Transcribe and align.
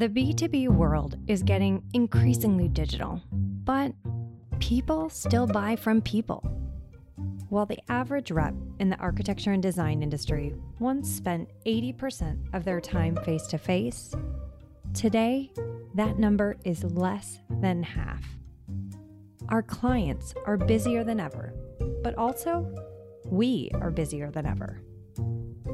The 0.00 0.08
B2B 0.08 0.68
world 0.68 1.18
is 1.26 1.42
getting 1.42 1.82
increasingly 1.92 2.68
digital, 2.68 3.20
but 3.64 3.92
people 4.58 5.10
still 5.10 5.46
buy 5.46 5.76
from 5.76 6.00
people. 6.00 6.40
While 7.50 7.66
the 7.66 7.80
average 7.90 8.30
rep 8.30 8.54
in 8.78 8.88
the 8.88 8.96
architecture 8.96 9.52
and 9.52 9.62
design 9.62 10.02
industry 10.02 10.54
once 10.78 11.14
spent 11.14 11.50
80% 11.66 12.38
of 12.54 12.64
their 12.64 12.80
time 12.80 13.14
face 13.26 13.46
to 13.48 13.58
face, 13.58 14.14
today 14.94 15.52
that 15.94 16.18
number 16.18 16.56
is 16.64 16.82
less 16.82 17.38
than 17.60 17.82
half. 17.82 18.24
Our 19.50 19.62
clients 19.62 20.32
are 20.46 20.56
busier 20.56 21.04
than 21.04 21.20
ever, 21.20 21.52
but 22.02 22.16
also 22.16 22.74
we 23.26 23.70
are 23.74 23.90
busier 23.90 24.30
than 24.30 24.46
ever. 24.46 24.80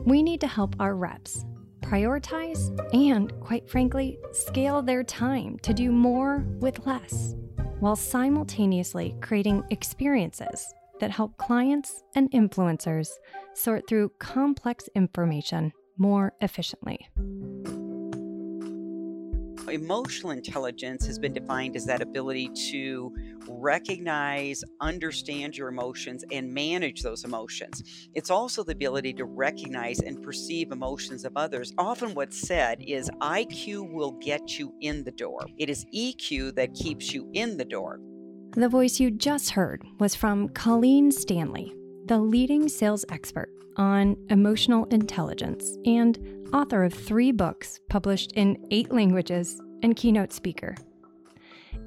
We 0.05 0.25
need 0.25 0.41
to 0.41 0.49
help 0.49 0.75
our 0.81 0.97
reps 0.97 1.45
prioritize, 1.87 2.77
and 2.93 3.39
quite 3.41 3.69
frankly, 3.69 4.19
scale 4.33 4.83
their 4.83 5.05
time 5.05 5.59
to 5.61 5.73
do 5.73 5.93
more 5.93 6.45
with 6.59 6.85
less, 6.87 7.35
while 7.81 7.97
simultaneously 7.97 9.15
creating 9.21 9.63
experiences 9.71 10.75
that 11.01 11.11
help 11.11 11.37
clients 11.37 12.03
and 12.15 12.31
influencers 12.33 13.11
sort 13.55 13.87
through 13.87 14.11
complex 14.19 14.89
information 14.95 15.73
more 15.99 16.33
efficiently. 16.41 17.09
Emotional 19.69 20.31
intelligence 20.31 21.07
has 21.07 21.19
been 21.19 21.33
defined 21.33 21.77
as 21.77 21.85
that 21.87 22.01
ability 22.01 22.49
to 22.71 23.13
recognize, 23.49 24.63
understand 24.81 25.57
your 25.57 25.69
emotions, 25.69 26.25
and 26.31 26.53
manage 26.53 27.03
those 27.03 27.25
emotions. 27.25 28.09
It's 28.15 28.31
also 28.31 28.63
the 28.63 28.73
ability 28.73 29.13
to 29.15 29.25
recognize 29.25 30.01
and 30.01 30.23
perceive 30.23 30.73
emotions 30.73 31.25
of 31.25 31.33
others. 31.37 31.73
Often, 31.79 32.15
what's 32.15 32.39
said 32.39 32.83
is 32.87 33.11
IQ 33.21 33.93
will 33.93 34.13
get 34.13 34.59
you 34.59 34.73
in 34.81 35.05
the 35.05 35.13
door, 35.13 35.41
it 35.59 35.69
is 35.69 35.85
EQ 35.95 36.55
that 36.55 36.75
keeps 36.75 37.13
you 37.13 37.29
in 37.33 37.57
the 37.57 37.65
door. 37.65 38.01
The 38.53 38.69
voice 38.69 39.01
you 39.01 39.11
just 39.11 39.51
heard 39.51 39.85
was 39.99 40.15
from 40.15 40.49
Colleen 40.51 41.11
Stanley, 41.11 41.75
the 42.07 42.19
leading 42.19 42.69
sales 42.69 43.05
expert 43.11 43.51
on 43.77 44.17
emotional 44.31 44.87
intelligence 44.87 45.77
and 45.85 46.19
author 46.53 46.85
of 46.85 46.95
three 46.95 47.33
books 47.33 47.81
published 47.89 48.33
in 48.33 48.57
eight 48.71 48.93
languages 48.93 49.61
and 49.83 49.97
keynote 49.97 50.33
speaker. 50.33 50.75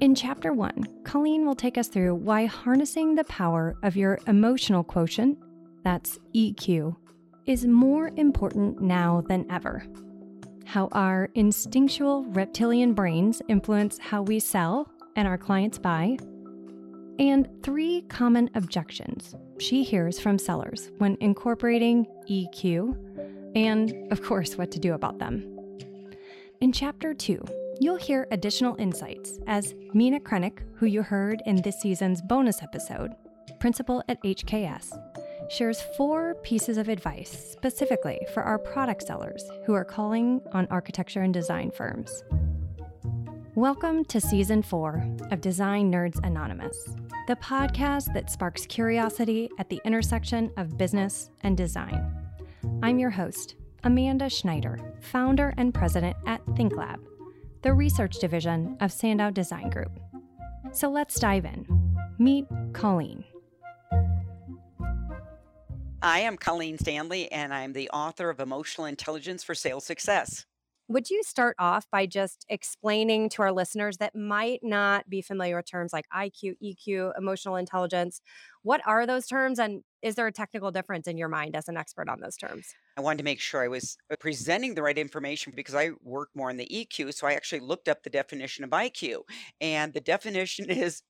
In 0.00 0.14
Chapter 0.14 0.54
1, 0.54 1.02
Colleen 1.04 1.44
will 1.44 1.54
take 1.54 1.76
us 1.76 1.88
through 1.88 2.14
why 2.14 2.46
harnessing 2.46 3.14
the 3.14 3.24
power 3.24 3.76
of 3.82 3.96
your 3.96 4.18
emotional 4.26 4.82
quotient, 4.82 5.38
that's 5.84 6.18
EQ, 6.34 6.96
is 7.46 7.66
more 7.66 8.10
important 8.16 8.80
now 8.80 9.22
than 9.28 9.44
ever. 9.50 9.84
How 10.64 10.88
our 10.92 11.28
instinctual 11.34 12.24
reptilian 12.26 12.94
brains 12.94 13.42
influence 13.48 13.98
how 13.98 14.22
we 14.22 14.40
sell 14.40 14.90
and 15.16 15.28
our 15.28 15.36
clients 15.36 15.78
buy. 15.78 16.16
And 17.18 17.48
three 17.62 18.02
common 18.08 18.48
objections 18.54 19.34
she 19.58 19.82
hears 19.82 20.18
from 20.18 20.38
sellers 20.38 20.90
when 20.96 21.18
incorporating 21.20 22.06
EQ, 22.30 23.52
and 23.54 24.10
of 24.10 24.22
course, 24.22 24.56
what 24.56 24.70
to 24.70 24.78
do 24.78 24.94
about 24.94 25.18
them. 25.18 25.44
In 26.60 26.72
Chapter 26.72 27.12
2, 27.12 27.42
you'll 27.80 27.96
hear 27.96 28.28
additional 28.30 28.76
insights 28.78 29.38
as 29.46 29.72
Meena 29.94 30.20
Krenek, 30.20 30.58
who 30.76 30.84
you 30.84 31.02
heard 31.02 31.42
in 31.46 31.62
this 31.62 31.80
season's 31.80 32.20
bonus 32.20 32.62
episode, 32.62 33.12
principal 33.58 34.02
at 34.06 34.22
HKS, 34.22 35.00
shares 35.50 35.80
four 35.96 36.34
pieces 36.42 36.76
of 36.76 36.90
advice 36.90 37.52
specifically 37.52 38.20
for 38.34 38.42
our 38.42 38.58
product 38.58 39.06
sellers 39.06 39.42
who 39.64 39.72
are 39.72 39.84
calling 39.86 40.42
on 40.52 40.68
architecture 40.70 41.22
and 41.22 41.32
design 41.32 41.70
firms. 41.70 42.22
Welcome 43.54 44.04
to 44.04 44.20
season 44.20 44.62
four 44.62 45.02
of 45.30 45.40
Design 45.40 45.90
Nerds 45.90 46.22
Anonymous, 46.22 46.76
the 47.28 47.36
podcast 47.36 48.12
that 48.12 48.30
sparks 48.30 48.66
curiosity 48.66 49.48
at 49.58 49.70
the 49.70 49.80
intersection 49.86 50.52
of 50.58 50.76
business 50.76 51.30
and 51.40 51.56
design. 51.56 52.14
I'm 52.82 52.98
your 52.98 53.10
host, 53.10 53.54
Amanda 53.84 54.28
Schneider, 54.28 54.78
founder 55.00 55.54
and 55.56 55.72
president 55.72 56.18
at 56.26 56.44
ThinkLab 56.48 56.98
the 57.62 57.72
research 57.74 58.18
division 58.18 58.76
of 58.80 58.90
Sandow 58.90 59.30
Design 59.30 59.70
Group. 59.70 60.00
So 60.72 60.88
let's 60.88 61.18
dive 61.18 61.44
in. 61.44 61.66
Meet 62.18 62.46
Colleen. 62.72 63.24
I 66.02 66.20
am 66.20 66.38
Colleen 66.38 66.78
Stanley, 66.78 67.30
and 67.30 67.52
I'm 67.52 67.74
the 67.74 67.90
author 67.90 68.30
of 68.30 68.40
Emotional 68.40 68.86
Intelligence 68.86 69.44
for 69.44 69.54
Sales 69.54 69.84
Success. 69.84 70.46
Would 70.88 71.10
you 71.10 71.22
start 71.22 71.54
off 71.58 71.86
by 71.92 72.06
just 72.06 72.46
explaining 72.48 73.28
to 73.30 73.42
our 73.42 73.52
listeners 73.52 73.98
that 73.98 74.16
might 74.16 74.60
not 74.62 75.08
be 75.08 75.20
familiar 75.20 75.56
with 75.56 75.70
terms 75.70 75.92
like 75.92 76.06
IQ, 76.12 76.54
EQ, 76.64 77.12
emotional 77.18 77.56
intelligence? 77.56 78.22
What 78.62 78.80
are 78.86 79.06
those 79.06 79.26
terms, 79.26 79.58
and 79.58 79.82
is 80.02 80.14
there 80.14 80.26
a 80.26 80.32
technical 80.32 80.70
difference 80.70 81.06
in 81.06 81.18
your 81.18 81.28
mind 81.28 81.54
as 81.56 81.68
an 81.68 81.76
expert 81.76 82.08
on 82.08 82.20
those 82.20 82.36
terms? 82.36 82.74
I 82.96 83.00
wanted 83.00 83.18
to 83.18 83.24
make 83.24 83.40
sure 83.40 83.62
I 83.62 83.68
was 83.68 83.96
uh, 84.10 84.16
presenting 84.18 84.74
the 84.74 84.82
right 84.82 84.98
information 84.98 85.52
because 85.54 85.74
I 85.74 85.90
work 86.02 86.30
more 86.34 86.50
in 86.50 86.56
the 86.56 86.68
EQ. 86.70 87.14
So 87.14 87.26
I 87.26 87.34
actually 87.34 87.60
looked 87.60 87.88
up 87.88 88.02
the 88.02 88.10
definition 88.10 88.64
of 88.64 88.70
IQ, 88.70 89.22
and 89.60 89.92
the 89.92 90.00
definition 90.00 90.70
is 90.70 91.02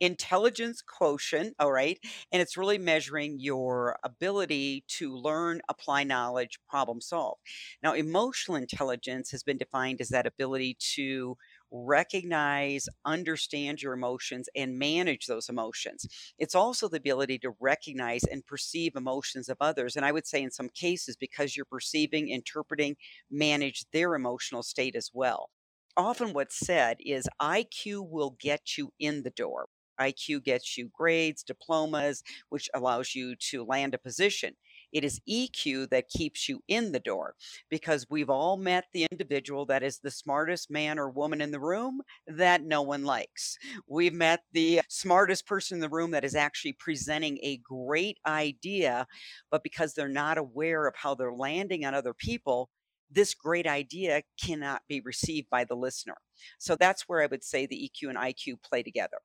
intelligence 0.00 0.82
quotient, 0.82 1.54
all 1.58 1.72
right? 1.72 1.98
And 2.32 2.40
it's 2.40 2.56
really 2.56 2.78
measuring 2.78 3.38
your 3.38 3.96
ability 4.04 4.84
to 4.88 5.14
learn, 5.14 5.60
apply 5.68 6.04
knowledge, 6.04 6.58
problem 6.68 7.00
solve. 7.00 7.38
Now, 7.82 7.92
emotional 7.92 8.56
intelligence 8.56 9.30
has 9.30 9.42
been 9.42 9.58
defined 9.58 10.00
as 10.00 10.08
that 10.08 10.26
ability 10.26 10.76
to 10.94 11.36
recognize, 11.70 12.88
understand 13.04 13.82
your 13.82 13.92
emotions, 13.92 14.48
and 14.54 14.78
manage 14.78 15.26
those 15.26 15.48
emotions. 15.48 16.06
It's 16.38 16.54
also 16.54 16.88
the 16.88 16.98
ability 16.98 17.38
to 17.40 17.54
recognize 17.60 18.24
and 18.24 18.44
perceive 18.46 18.94
emotions 18.96 19.48
of 19.48 19.56
others. 19.60 19.96
And 19.96 20.04
I 20.04 20.12
would 20.12 20.26
say, 20.26 20.42
in 20.42 20.50
some 20.50 20.68
cases, 20.68 21.16
because 21.16 21.56
you're 21.56 21.64
perceiving, 21.66 22.28
interpreting, 22.28 22.96
manage 23.30 23.84
their 23.92 24.14
emotional 24.14 24.62
state 24.62 24.94
as 24.96 25.10
well. 25.12 25.50
Often, 25.96 26.32
what's 26.34 26.56
said 26.58 26.98
is 27.00 27.28
IQ 27.40 28.02
will 28.02 28.30
get 28.38 28.76
you 28.76 28.92
in 28.98 29.22
the 29.22 29.30
door. 29.30 29.68
IQ 29.98 30.40
gets 30.40 30.76
you 30.76 30.90
grades, 30.92 31.42
diplomas, 31.42 32.22
which 32.50 32.68
allows 32.74 33.14
you 33.14 33.34
to 33.50 33.64
land 33.64 33.94
a 33.94 33.98
position. 33.98 34.56
It 34.92 35.04
is 35.04 35.20
EQ 35.28 35.90
that 35.90 36.08
keeps 36.08 36.48
you 36.48 36.60
in 36.68 36.92
the 36.92 37.00
door 37.00 37.34
because 37.68 38.06
we've 38.08 38.30
all 38.30 38.56
met 38.56 38.84
the 38.92 39.06
individual 39.10 39.66
that 39.66 39.82
is 39.82 39.98
the 39.98 40.10
smartest 40.10 40.70
man 40.70 40.98
or 40.98 41.10
woman 41.10 41.40
in 41.40 41.50
the 41.50 41.60
room 41.60 42.00
that 42.26 42.62
no 42.62 42.82
one 42.82 43.04
likes. 43.04 43.58
We've 43.86 44.14
met 44.14 44.40
the 44.52 44.82
smartest 44.88 45.46
person 45.46 45.76
in 45.76 45.80
the 45.80 45.88
room 45.88 46.12
that 46.12 46.24
is 46.24 46.34
actually 46.34 46.74
presenting 46.74 47.38
a 47.42 47.58
great 47.58 48.18
idea, 48.26 49.06
but 49.50 49.62
because 49.62 49.94
they're 49.94 50.08
not 50.08 50.38
aware 50.38 50.86
of 50.86 50.94
how 50.96 51.14
they're 51.14 51.32
landing 51.32 51.84
on 51.84 51.94
other 51.94 52.14
people, 52.14 52.70
this 53.10 53.34
great 53.34 53.66
idea 53.66 54.22
cannot 54.42 54.82
be 54.88 55.00
received 55.00 55.48
by 55.50 55.64
the 55.64 55.76
listener. 55.76 56.16
So 56.58 56.76
that's 56.76 57.02
where 57.08 57.22
I 57.22 57.26
would 57.26 57.44
say 57.44 57.66
the 57.66 57.90
EQ 57.90 58.08
and 58.08 58.18
IQ 58.18 58.62
play 58.62 58.82
together. 58.82 59.18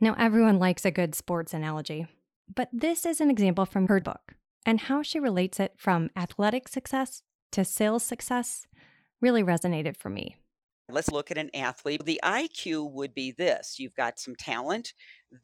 Now, 0.00 0.14
everyone 0.18 0.58
likes 0.58 0.84
a 0.84 0.90
good 0.90 1.14
sports 1.14 1.52
analogy, 1.52 2.06
but 2.54 2.68
this 2.72 3.04
is 3.04 3.20
an 3.20 3.30
example 3.30 3.66
from 3.66 3.88
her 3.88 4.00
book 4.00 4.34
and 4.68 4.82
how 4.82 5.02
she 5.02 5.18
relates 5.18 5.58
it 5.58 5.72
from 5.78 6.10
athletic 6.14 6.68
success 6.68 7.22
to 7.50 7.64
sales 7.64 8.02
success 8.02 8.66
really 9.18 9.42
resonated 9.42 9.96
for 9.96 10.10
me. 10.10 10.36
Let's 10.90 11.10
look 11.10 11.30
at 11.30 11.38
an 11.38 11.48
athlete. 11.54 12.04
The 12.04 12.20
IQ 12.22 12.92
would 12.92 13.14
be 13.14 13.32
this 13.32 13.78
you've 13.78 13.94
got 13.94 14.18
some 14.18 14.36
talent, 14.36 14.92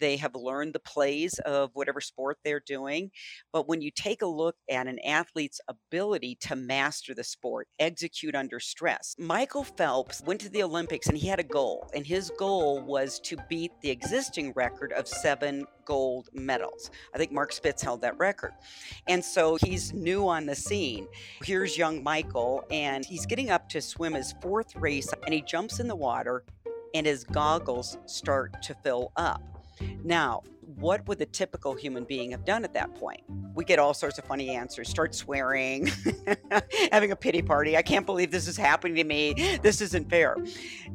they 0.00 0.16
have 0.16 0.34
learned 0.34 0.72
the 0.72 0.80
plays 0.80 1.38
of 1.40 1.70
whatever 1.74 2.00
sport 2.00 2.38
they're 2.44 2.62
doing. 2.66 3.10
But 3.52 3.68
when 3.68 3.80
you 3.80 3.90
take 3.90 4.22
a 4.22 4.26
look 4.26 4.56
at 4.70 4.86
an 4.86 4.98
athlete's 5.00 5.60
ability 5.68 6.38
to 6.42 6.56
master 6.56 7.14
the 7.14 7.24
sport, 7.24 7.68
execute 7.78 8.34
under 8.34 8.60
stress, 8.60 9.14
Michael 9.18 9.64
Phelps 9.64 10.22
went 10.24 10.40
to 10.42 10.48
the 10.48 10.62
Olympics 10.62 11.06
and 11.06 11.16
he 11.16 11.28
had 11.28 11.40
a 11.40 11.44
goal. 11.44 11.88
And 11.94 12.06
his 12.06 12.30
goal 12.38 12.80
was 12.82 13.20
to 13.20 13.36
beat 13.48 13.72
the 13.80 13.90
existing 13.90 14.52
record 14.54 14.92
of 14.92 15.06
seven 15.08 15.64
gold 15.84 16.28
medals. 16.32 16.90
I 17.14 17.18
think 17.18 17.32
Mark 17.32 17.52
Spitz 17.52 17.82
held 17.82 18.00
that 18.02 18.18
record. 18.18 18.52
And 19.06 19.24
so 19.24 19.56
he's 19.56 19.92
new 19.92 20.26
on 20.28 20.46
the 20.46 20.54
scene. 20.54 21.06
Here's 21.42 21.76
young 21.76 22.02
Michael, 22.02 22.64
and 22.70 23.04
he's 23.04 23.26
getting 23.26 23.50
up 23.50 23.68
to 23.70 23.80
swim 23.80 24.14
his 24.14 24.34
fourth 24.40 24.74
race, 24.76 25.12
and 25.24 25.34
he 25.34 25.42
jumps 25.42 25.80
in 25.80 25.88
the 25.88 25.96
water, 25.96 26.44
and 26.94 27.06
his 27.06 27.24
goggles 27.24 27.98
start 28.06 28.62
to 28.62 28.74
fill 28.82 29.12
up. 29.16 29.53
Now, 30.02 30.42
what 30.76 31.06
would 31.06 31.18
the 31.18 31.26
typical 31.26 31.74
human 31.74 32.04
being 32.04 32.30
have 32.32 32.44
done 32.44 32.64
at 32.64 32.72
that 32.74 32.94
point? 32.94 33.22
We 33.54 33.64
get 33.64 33.78
all 33.78 33.94
sorts 33.94 34.18
of 34.18 34.24
funny 34.24 34.50
answers, 34.50 34.88
start 34.88 35.14
swearing, 35.14 35.90
having 36.92 37.12
a 37.12 37.16
pity 37.16 37.42
party. 37.42 37.76
I 37.76 37.82
can't 37.82 38.06
believe 38.06 38.30
this 38.30 38.48
is 38.48 38.56
happening 38.56 38.96
to 38.96 39.04
me. 39.04 39.58
This 39.62 39.80
isn't 39.80 40.10
fair. 40.10 40.36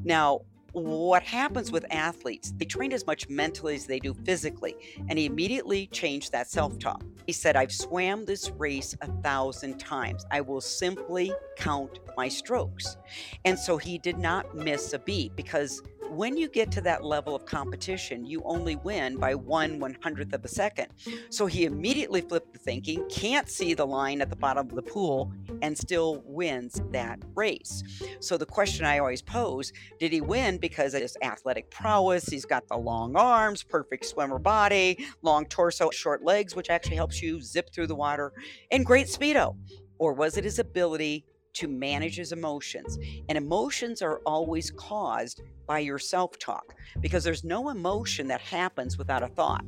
Now, 0.04 0.42
what 0.74 1.24
happens 1.24 1.72
with 1.72 1.86
athletes, 1.92 2.54
they 2.58 2.66
train 2.66 2.94
as 2.94 3.06
much 3.06 3.28
mentally 3.30 3.76
as 3.76 3.86
they 3.86 4.00
do 4.00 4.14
physically. 4.14 4.76
And 5.08 5.18
he 5.18 5.26
immediately 5.26 5.88
changed 5.88 6.32
that 6.32 6.50
self 6.50 6.78
talk. 6.80 7.04
He 7.26 7.34
said, 7.34 7.56
I've 7.56 7.72
swam 7.72 8.26
this 8.26 8.50
race 8.52 8.96
a 9.02 9.08
thousand 9.22 9.80
times. 9.80 10.26
I 10.32 10.42
will 10.42 10.62
simply 10.62 11.34
count 11.58 12.00
my 12.18 12.28
strokes. 12.28 12.98
And 13.46 13.58
so 13.58 13.78
he 13.78 13.98
did 13.98 14.18
not 14.18 14.56
miss 14.56 14.94
a 14.94 15.00
beat 15.00 15.36
because 15.36 15.82
when 16.10 16.38
you 16.38 16.50
get 16.50 16.72
to 16.72 16.82
that 16.82 17.04
level 17.04 17.36
of 17.36 17.46
competition, 17.46 18.26
you 18.26 18.42
only 18.44 18.76
win 18.78 19.18
by 19.18 19.36
one 19.36 19.80
one 19.80 19.96
hundredth 20.02 20.34
of 20.34 20.44
a 20.44 20.48
second. 20.48 20.88
So 21.30 21.46
he 21.46 21.66
immediately 21.66 22.22
flipped 22.22 22.54
the 22.54 22.60
thinking, 22.60 23.08
can't 23.10 23.50
see 23.50 23.74
the 23.74 23.86
line 23.86 24.22
at 24.22 24.30
the 24.30 24.36
bottom 24.36 24.68
of 24.68 24.76
the 24.76 24.82
pool, 24.82 25.32
and 25.62 25.78
still 25.78 26.24
wins 26.26 26.82
that 26.92 27.20
race. 27.36 27.84
So 28.20 28.38
the 28.38 28.46
question 28.46 28.86
I 28.86 29.00
always 29.00 29.22
pose 29.22 29.72
did 30.00 30.12
he 30.12 30.22
win 30.22 30.58
because 30.60 30.94
of 30.94 31.02
his 31.02 31.18
athletic 31.22 31.70
prowess? 31.70 32.28
He's 32.28 32.46
got 32.46 32.68
the 32.68 32.78
long 32.78 33.16
arms, 33.16 33.64
perfect 33.64 34.06
swimmer 34.06 34.40
body, 34.40 35.06
long 35.22 35.46
torso, 35.46 35.90
short 35.90 36.24
legs, 36.24 36.56
which 36.56 36.70
actually 36.70 36.96
helps 36.96 37.22
you 37.22 37.42
zip 37.42 37.74
through 37.74 37.88
the 37.88 37.96
water, 37.96 38.34
and 38.72 38.86
great 38.86 39.08
speedo. 39.08 39.56
Or 39.98 40.14
was 40.14 40.38
it 40.38 40.44
his 40.44 40.60
ability 40.60 41.26
to 41.54 41.68
manage 41.68 42.16
his 42.16 42.32
emotions. 42.32 42.98
And 43.28 43.38
emotions 43.38 44.02
are 44.02 44.22
always 44.26 44.72
caused 44.72 45.42
by 45.68 45.80
your 45.80 46.00
self 46.00 46.38
talk 46.40 46.76
because 47.02 47.24
there's 47.24 47.44
no 47.44 47.70
emotion 47.70 48.28
that 48.28 48.42
happens 48.42 48.98
without 48.98 49.24
a 49.24 49.28
thought. 49.28 49.66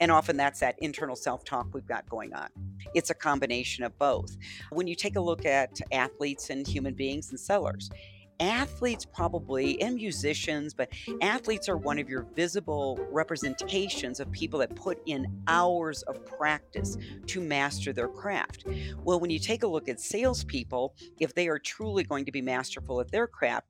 And 0.00 0.12
often 0.12 0.36
that's 0.36 0.60
that 0.60 0.76
internal 0.78 1.16
self 1.16 1.44
talk 1.44 1.68
we've 1.72 1.86
got 1.86 2.08
going 2.08 2.34
on. 2.34 2.48
It's 2.94 3.10
a 3.10 3.14
combination 3.14 3.84
of 3.84 3.98
both. 3.98 4.36
When 4.70 4.86
you 4.86 4.94
take 4.94 5.16
a 5.16 5.20
look 5.20 5.44
at 5.44 5.80
athletes 5.90 6.50
and 6.50 6.66
human 6.66 6.94
beings 6.94 7.30
and 7.30 7.40
sellers, 7.40 7.90
athletes 8.40 9.04
probably 9.04 9.80
and 9.80 9.96
musicians 9.96 10.74
but 10.74 10.88
athletes 11.20 11.68
are 11.68 11.76
one 11.76 11.98
of 11.98 12.08
your 12.08 12.26
visible 12.34 12.98
representations 13.10 14.20
of 14.20 14.30
people 14.30 14.60
that 14.60 14.74
put 14.76 15.00
in 15.06 15.26
hours 15.48 16.02
of 16.02 16.24
practice 16.24 16.96
to 17.26 17.40
master 17.40 17.92
their 17.92 18.08
craft 18.08 18.64
well 19.02 19.18
when 19.18 19.30
you 19.30 19.38
take 19.38 19.62
a 19.62 19.66
look 19.66 19.88
at 19.88 20.00
salespeople 20.00 20.94
if 21.18 21.34
they 21.34 21.48
are 21.48 21.58
truly 21.58 22.04
going 22.04 22.24
to 22.24 22.32
be 22.32 22.42
masterful 22.42 23.00
at 23.00 23.10
their 23.10 23.26
craft 23.26 23.66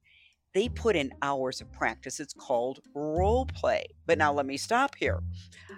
they 0.54 0.68
put 0.68 0.96
in 0.96 1.12
hours 1.22 1.60
of 1.60 1.70
practice. 1.72 2.20
It's 2.20 2.32
called 2.32 2.80
role 2.94 3.46
play. 3.46 3.84
But 4.06 4.18
now 4.18 4.32
let 4.32 4.46
me 4.46 4.56
stop 4.56 4.94
here. 4.96 5.20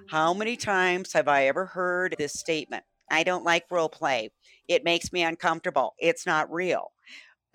How 0.08 0.32
many 0.32 0.56
times 0.56 1.12
have 1.12 1.28
I 1.28 1.46
ever 1.46 1.66
heard 1.66 2.14
this 2.19 2.32
statement? 2.32 2.84
I 3.10 3.25
don't 3.25 3.44
like 3.44 3.64
role 3.70 3.88
play. 3.88 4.31
It 4.69 4.84
makes 4.84 5.12
me 5.12 5.22
uncomfortable. 5.22 5.94
It's 5.98 6.26
not 6.26 6.52
real. 6.52 6.93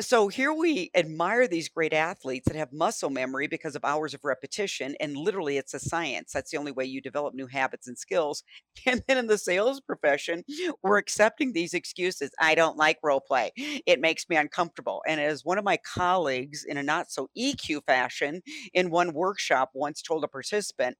So 0.01 0.27
here 0.27 0.51
we 0.51 0.91
admire 0.93 1.47
these 1.47 1.69
great 1.69 1.93
athletes 1.93 2.47
that 2.47 2.57
have 2.57 2.73
muscle 2.73 3.09
memory 3.09 3.47
because 3.47 3.77
of 3.77 3.85
hours 3.85 4.13
of 4.13 4.25
repetition. 4.25 4.93
And 4.99 5.15
literally, 5.15 5.55
it's 5.57 5.73
a 5.73 5.79
science. 5.79 6.33
That's 6.33 6.51
the 6.51 6.57
only 6.57 6.73
way 6.73 6.83
you 6.83 6.99
develop 6.99 7.33
new 7.33 7.47
habits 7.47 7.87
and 7.87 7.97
skills. 7.97 8.43
And 8.85 9.01
then 9.07 9.17
in 9.17 9.27
the 9.27 9.37
sales 9.37 9.79
profession, 9.79 10.43
we're 10.83 10.97
accepting 10.97 11.53
these 11.53 11.73
excuses. 11.73 12.31
I 12.39 12.55
don't 12.55 12.77
like 12.77 12.97
role 13.01 13.21
play, 13.21 13.51
it 13.55 14.01
makes 14.01 14.27
me 14.29 14.35
uncomfortable. 14.35 15.01
And 15.07 15.19
as 15.21 15.45
one 15.45 15.57
of 15.57 15.63
my 15.63 15.77
colleagues, 15.77 16.65
in 16.65 16.77
a 16.77 16.83
not 16.83 17.09
so 17.09 17.29
EQ 17.37 17.81
fashion, 17.87 18.41
in 18.73 18.91
one 18.91 19.13
workshop 19.13 19.71
once 19.73 20.01
told 20.01 20.23
a 20.25 20.27
participant, 20.27 20.97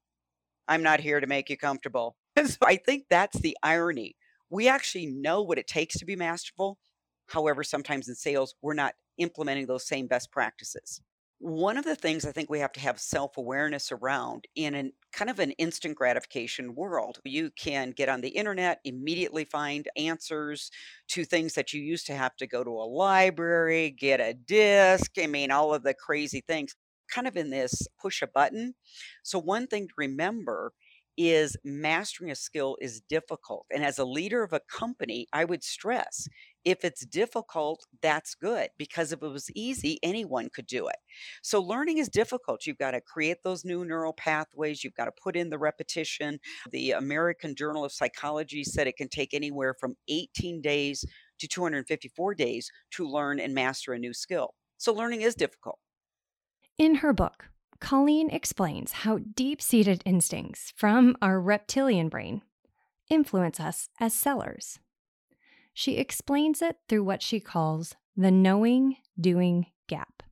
I'm 0.68 0.82
not 0.82 1.00
here 1.00 1.20
to 1.20 1.26
make 1.26 1.50
you 1.50 1.56
comfortable. 1.56 2.16
And 2.34 2.48
so 2.50 2.58
I 2.64 2.76
think 2.76 3.04
that's 3.10 3.38
the 3.40 3.56
irony. 3.62 4.16
We 4.50 4.68
actually 4.68 5.06
know 5.06 5.42
what 5.42 5.58
it 5.58 5.66
takes 5.66 5.98
to 5.98 6.04
be 6.06 6.16
masterful 6.16 6.78
However, 7.28 7.64
sometimes 7.64 8.08
in 8.08 8.14
sales, 8.14 8.54
we're 8.62 8.74
not 8.74 8.94
implementing 9.18 9.66
those 9.66 9.86
same 9.86 10.06
best 10.06 10.30
practices. 10.32 11.00
One 11.38 11.76
of 11.76 11.84
the 11.84 11.96
things 11.96 12.24
I 12.24 12.32
think 12.32 12.48
we 12.48 12.60
have 12.60 12.72
to 12.72 12.80
have 12.80 12.98
self 12.98 13.36
awareness 13.36 13.92
around 13.92 14.46
in 14.54 14.74
an 14.74 14.92
kind 15.12 15.28
of 15.30 15.38
an 15.38 15.50
instant 15.52 15.94
gratification 15.94 16.74
world, 16.74 17.20
you 17.24 17.50
can 17.50 17.90
get 17.90 18.08
on 18.08 18.22
the 18.22 18.30
internet, 18.30 18.80
immediately 18.84 19.44
find 19.44 19.86
answers 19.96 20.70
to 21.08 21.24
things 21.26 21.52
that 21.54 21.74
you 21.74 21.82
used 21.82 22.06
to 22.06 22.14
have 22.14 22.36
to 22.36 22.46
go 22.46 22.64
to 22.64 22.70
a 22.70 22.88
library, 22.88 23.90
get 23.90 24.18
a 24.20 24.32
disc. 24.32 25.12
I 25.18 25.26
mean, 25.26 25.50
all 25.50 25.74
of 25.74 25.82
the 25.82 25.92
crazy 25.94 26.40
things 26.40 26.74
kind 27.12 27.26
of 27.28 27.36
in 27.36 27.50
this 27.50 27.86
push 28.00 28.22
a 28.22 28.26
button. 28.26 28.74
So, 29.22 29.38
one 29.38 29.66
thing 29.66 29.88
to 29.88 29.94
remember 29.96 30.72
is 31.16 31.56
mastering 31.64 32.30
a 32.30 32.34
skill 32.34 32.76
is 32.80 33.00
difficult. 33.00 33.66
And 33.72 33.84
as 33.84 33.98
a 33.98 34.04
leader 34.04 34.42
of 34.42 34.52
a 34.52 34.60
company, 34.70 35.26
I 35.32 35.44
would 35.44 35.64
stress 35.64 36.28
if 36.66 36.84
it's 36.84 37.06
difficult, 37.06 37.86
that's 38.02 38.34
good 38.34 38.68
because 38.76 39.12
if 39.12 39.22
it 39.22 39.28
was 39.28 39.48
easy, 39.54 40.00
anyone 40.02 40.48
could 40.52 40.66
do 40.66 40.88
it. 40.88 40.96
So 41.40 41.62
learning 41.62 41.98
is 41.98 42.08
difficult. 42.08 42.66
You've 42.66 42.76
got 42.76 42.90
to 42.90 43.00
create 43.00 43.38
those 43.44 43.64
new 43.64 43.84
neural 43.84 44.12
pathways, 44.12 44.82
you've 44.82 44.96
got 44.96 45.04
to 45.04 45.12
put 45.22 45.36
in 45.36 45.48
the 45.48 45.58
repetition. 45.58 46.40
The 46.72 46.90
American 46.90 47.54
Journal 47.54 47.84
of 47.84 47.92
Psychology 47.92 48.64
said 48.64 48.88
it 48.88 48.96
can 48.96 49.08
take 49.08 49.32
anywhere 49.32 49.76
from 49.78 49.94
18 50.08 50.60
days 50.60 51.04
to 51.38 51.46
254 51.46 52.34
days 52.34 52.68
to 52.94 53.08
learn 53.08 53.38
and 53.38 53.54
master 53.54 53.92
a 53.92 53.98
new 53.98 54.12
skill. 54.12 54.52
So 54.76 54.92
learning 54.92 55.22
is 55.22 55.36
difficult. 55.36 55.78
In 56.78 56.96
her 56.96 57.12
book, 57.12 57.44
Colleen 57.78 58.28
explains 58.28 58.90
how 58.90 59.20
deep 59.36 59.62
seated 59.62 60.02
instincts 60.04 60.72
from 60.74 61.16
our 61.22 61.40
reptilian 61.40 62.08
brain 62.08 62.42
influence 63.08 63.60
us 63.60 63.88
as 64.00 64.12
sellers. 64.12 64.80
She 65.78 65.98
explains 65.98 66.62
it 66.62 66.78
through 66.88 67.04
what 67.04 67.20
she 67.20 67.38
calls 67.38 67.96
the 68.16 68.30
knowing 68.30 68.96
doing 69.20 69.66
gap. 69.88 70.22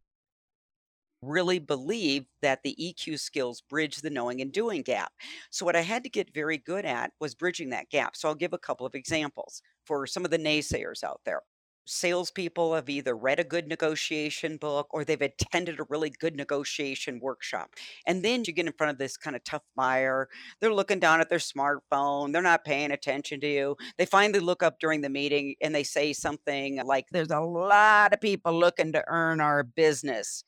Really 1.20 1.58
believe 1.58 2.24
that 2.40 2.62
the 2.62 2.74
EQ 2.80 3.20
skills 3.20 3.60
bridge 3.60 3.96
the 3.98 4.08
knowing 4.08 4.40
and 4.40 4.50
doing 4.50 4.80
gap. 4.80 5.12
So, 5.50 5.66
what 5.66 5.76
I 5.76 5.82
had 5.82 6.02
to 6.04 6.08
get 6.08 6.32
very 6.32 6.56
good 6.56 6.86
at 6.86 7.12
was 7.20 7.34
bridging 7.34 7.68
that 7.68 7.90
gap. 7.90 8.16
So, 8.16 8.26
I'll 8.26 8.34
give 8.34 8.54
a 8.54 8.58
couple 8.58 8.86
of 8.86 8.94
examples 8.94 9.60
for 9.84 10.06
some 10.06 10.24
of 10.24 10.30
the 10.30 10.38
naysayers 10.38 11.04
out 11.04 11.20
there 11.26 11.42
salespeople 11.86 12.74
have 12.74 12.88
either 12.88 13.16
read 13.16 13.40
a 13.40 13.44
good 13.44 13.66
negotiation 13.68 14.56
book 14.56 14.88
or 14.90 15.04
they've 15.04 15.20
attended 15.20 15.80
a 15.80 15.86
really 15.88 16.10
good 16.10 16.36
negotiation 16.36 17.20
workshop. 17.20 17.74
And 18.06 18.24
then 18.24 18.44
you 18.46 18.52
get 18.52 18.66
in 18.66 18.72
front 18.72 18.92
of 18.92 18.98
this 18.98 19.16
kind 19.16 19.36
of 19.36 19.44
tough 19.44 19.62
buyer. 19.76 20.28
They're 20.60 20.72
looking 20.72 21.00
down 21.00 21.20
at 21.20 21.28
their 21.28 21.38
smartphone. 21.38 22.32
They're 22.32 22.42
not 22.42 22.64
paying 22.64 22.90
attention 22.90 23.40
to 23.40 23.48
you. 23.48 23.76
They 23.98 24.06
finally 24.06 24.40
look 24.40 24.62
up 24.62 24.78
during 24.80 25.00
the 25.00 25.08
meeting 25.08 25.54
and 25.60 25.74
they 25.74 25.84
say 25.84 26.12
something 26.12 26.84
like, 26.84 27.06
There's 27.10 27.30
a 27.30 27.40
lot 27.40 28.12
of 28.12 28.20
people 28.20 28.58
looking 28.58 28.92
to 28.92 29.04
earn 29.06 29.40
our 29.40 29.62
business. 29.62 30.44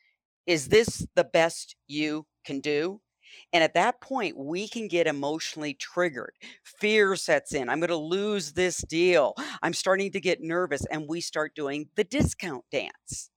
Is 0.46 0.68
this 0.68 1.06
the 1.16 1.24
best 1.24 1.76
you 1.88 2.26
can 2.44 2.60
do? 2.60 3.00
And 3.52 3.62
at 3.62 3.74
that 3.74 4.00
point, 4.00 4.36
we 4.36 4.68
can 4.68 4.88
get 4.88 5.06
emotionally 5.06 5.74
triggered. 5.74 6.34
Fear 6.64 7.16
sets 7.16 7.54
in. 7.54 7.68
I'm 7.68 7.80
going 7.80 7.88
to 7.88 7.96
lose 7.96 8.52
this 8.52 8.78
deal. 8.78 9.34
I'm 9.62 9.74
starting 9.74 10.12
to 10.12 10.20
get 10.20 10.40
nervous. 10.40 10.84
And 10.86 11.06
we 11.08 11.20
start 11.20 11.54
doing 11.54 11.88
the 11.96 12.04
discount 12.04 12.64
dance. 12.70 13.30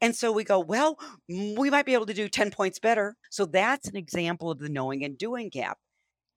And 0.00 0.14
so 0.14 0.32
we 0.32 0.44
go, 0.44 0.58
well, 0.58 0.98
we 1.28 1.70
might 1.70 1.86
be 1.86 1.94
able 1.94 2.06
to 2.06 2.14
do 2.14 2.28
10 2.28 2.50
points 2.50 2.78
better. 2.78 3.16
So 3.30 3.46
that's 3.46 3.88
an 3.88 3.96
example 3.96 4.50
of 4.50 4.58
the 4.58 4.68
knowing 4.68 5.04
and 5.04 5.16
doing 5.16 5.48
gap. 5.48 5.78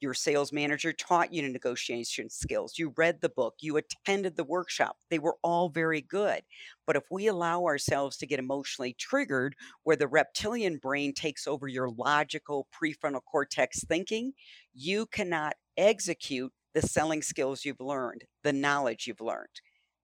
Your 0.01 0.15
sales 0.15 0.51
manager 0.51 0.91
taught 0.91 1.31
you 1.31 1.47
negotiation 1.47 2.27
skills. 2.29 2.79
You 2.79 2.91
read 2.97 3.21
the 3.21 3.29
book. 3.29 3.53
You 3.61 3.77
attended 3.77 4.35
the 4.35 4.43
workshop. 4.43 4.97
They 5.11 5.19
were 5.19 5.37
all 5.43 5.69
very 5.69 6.01
good. 6.01 6.41
But 6.87 6.95
if 6.95 7.03
we 7.11 7.27
allow 7.27 7.65
ourselves 7.65 8.17
to 8.17 8.25
get 8.25 8.39
emotionally 8.39 8.95
triggered, 8.97 9.55
where 9.83 9.95
the 9.95 10.07
reptilian 10.07 10.77
brain 10.77 11.13
takes 11.13 11.45
over 11.45 11.67
your 11.67 11.89
logical 11.89 12.67
prefrontal 12.73 13.21
cortex 13.23 13.83
thinking, 13.83 14.33
you 14.73 15.05
cannot 15.05 15.53
execute 15.77 16.51
the 16.73 16.81
selling 16.81 17.21
skills 17.21 17.63
you've 17.63 17.79
learned, 17.79 18.23
the 18.43 18.53
knowledge 18.53 19.05
you've 19.05 19.21
learned. 19.21 19.61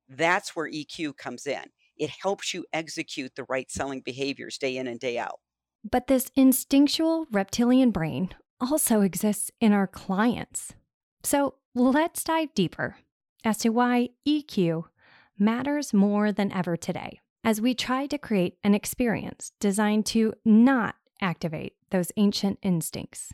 That's 0.08 0.56
where 0.56 0.70
EQ 0.70 1.18
comes 1.18 1.48
in. 1.48 1.64
It 1.98 2.12
helps 2.22 2.54
you 2.54 2.66
execute 2.72 3.34
the 3.36 3.46
right 3.50 3.72
selling 3.72 4.02
behaviors 4.02 4.60
day 4.60 4.78
in 4.78 4.86
and 4.86 5.00
day 5.00 5.18
out. 5.18 5.40
But 5.90 6.08
this 6.08 6.30
instinctual 6.36 7.26
reptilian 7.32 7.92
brain 7.92 8.30
also 8.60 9.02
exists 9.02 9.52
in 9.60 9.74
our 9.74 9.88
clients. 9.88 10.74
So 11.24 11.56
let's 11.76 12.24
dive 12.24 12.54
deeper 12.54 12.98
as 13.44 13.58
to 13.60 13.70
why 13.70 14.10
EQ 14.28 14.84
matters 15.38 15.94
more 15.94 16.32
than 16.32 16.52
ever 16.52 16.76
today 16.76 17.20
as 17.44 17.62
we 17.62 17.74
try 17.74 18.08
to 18.08 18.18
create 18.18 18.58
an 18.64 18.74
experience 18.74 19.52
designed 19.60 20.06
to 20.08 20.34
not 20.44 20.96
activate 21.22 21.74
those 21.92 22.12
ancient 22.18 22.60
instincts. 22.62 23.32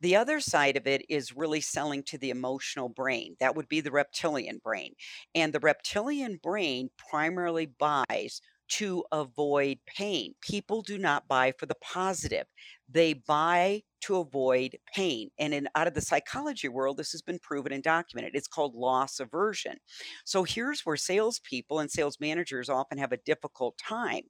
The 0.00 0.16
other 0.16 0.40
side 0.40 0.76
of 0.76 0.86
it 0.86 1.04
is 1.08 1.36
really 1.36 1.62
selling 1.62 2.02
to 2.04 2.18
the 2.18 2.30
emotional 2.30 2.88
brain. 2.88 3.34
That 3.40 3.56
would 3.56 3.68
be 3.68 3.80
the 3.80 3.90
reptilian 3.90 4.60
brain. 4.62 4.94
And 5.34 5.52
the 5.52 5.60
reptilian 5.60 6.38
brain 6.42 6.90
primarily 7.10 7.66
buys 7.66 8.40
to 8.68 9.04
avoid 9.12 9.78
pain. 9.86 10.34
People 10.40 10.82
do 10.82 10.98
not 10.98 11.28
buy 11.28 11.52
for 11.58 11.66
the 11.66 11.76
positive. 11.76 12.46
They 12.88 13.14
buy 13.14 13.82
to 14.02 14.16
avoid 14.18 14.76
pain. 14.94 15.30
And 15.38 15.52
in 15.52 15.68
out 15.74 15.86
of 15.86 15.94
the 15.94 16.00
psychology 16.00 16.68
world, 16.68 16.96
this 16.96 17.12
has 17.12 17.22
been 17.22 17.38
proven 17.38 17.72
and 17.72 17.82
documented. 17.82 18.34
It's 18.34 18.48
called 18.48 18.74
loss 18.74 19.20
aversion. 19.20 19.76
So 20.24 20.44
here's 20.44 20.86
where 20.86 20.96
salespeople 20.96 21.80
and 21.80 21.90
sales 21.90 22.18
managers 22.20 22.68
often 22.68 22.98
have 22.98 23.12
a 23.12 23.18
difficult 23.18 23.76
time. 23.78 24.22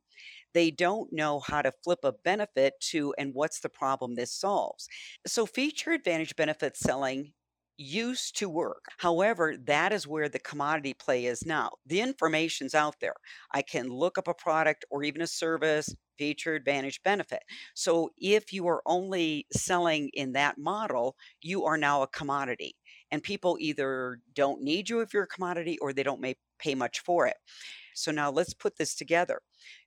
They 0.55 0.71
don't 0.71 1.13
know 1.13 1.41
how 1.41 1.61
to 1.61 1.73
flip 1.85 1.99
a 2.03 2.13
benefit 2.13 2.75
to 2.91 3.15
and 3.19 3.35
what's 3.35 3.61
the 3.61 3.69
problem 3.69 4.15
this 4.15 4.33
solves. 4.33 4.89
So 5.27 5.45
feature 5.45 5.93
advantage 5.93 6.35
benefit 6.37 6.77
selling 6.77 7.33
used 7.79 8.37
to 8.39 8.49
work. 8.49 8.87
However, 8.99 9.57
that 9.65 9.93
is 9.93 10.07
where 10.07 10.29
the 10.29 10.39
commodity 10.39 10.95
play 10.95 11.27
is 11.27 11.45
now. 11.45 11.71
The 11.87 12.01
information's 12.01 12.75
out 12.75 12.97
there. 13.01 13.15
I 13.53 13.63
can 13.63 13.89
look 13.89 14.19
up 14.19 14.29
a 14.29 14.35
product 14.35 14.85
or 14.91 15.03
even 15.03 15.23
a 15.23 15.27
service, 15.27 15.95
feature, 16.19 16.55
advantage, 16.55 17.03
benefit. 17.03 17.43
So 17.75 18.11
if 18.17 18.53
you 18.53 18.67
are 18.69 18.83
only 18.87 19.47
selling 19.53 20.11
in 20.15 20.33
that 20.33 20.59
model, 20.59 21.17
you 21.43 21.65
are 21.65 21.77
now 21.77 22.03
a 22.03 22.09
commodity. 22.09 22.77
And 23.11 23.23
people 23.23 23.57
either 23.61 24.19
don't 24.35 24.63
need 24.63 24.89
you 24.89 25.01
if 25.01 25.13
you're 25.13 25.25
a 25.25 25.29
commodity 25.29 25.79
or 25.79 25.93
they 25.93 26.03
don't 26.03 26.25
pay 26.59 26.75
much 26.75 27.01
for 27.01 27.27
it. 27.27 27.37
So 27.95 28.11
now 28.11 28.31
let's 28.31 28.53
put 28.53 28.77
this 28.77 28.95
together. 28.95 29.41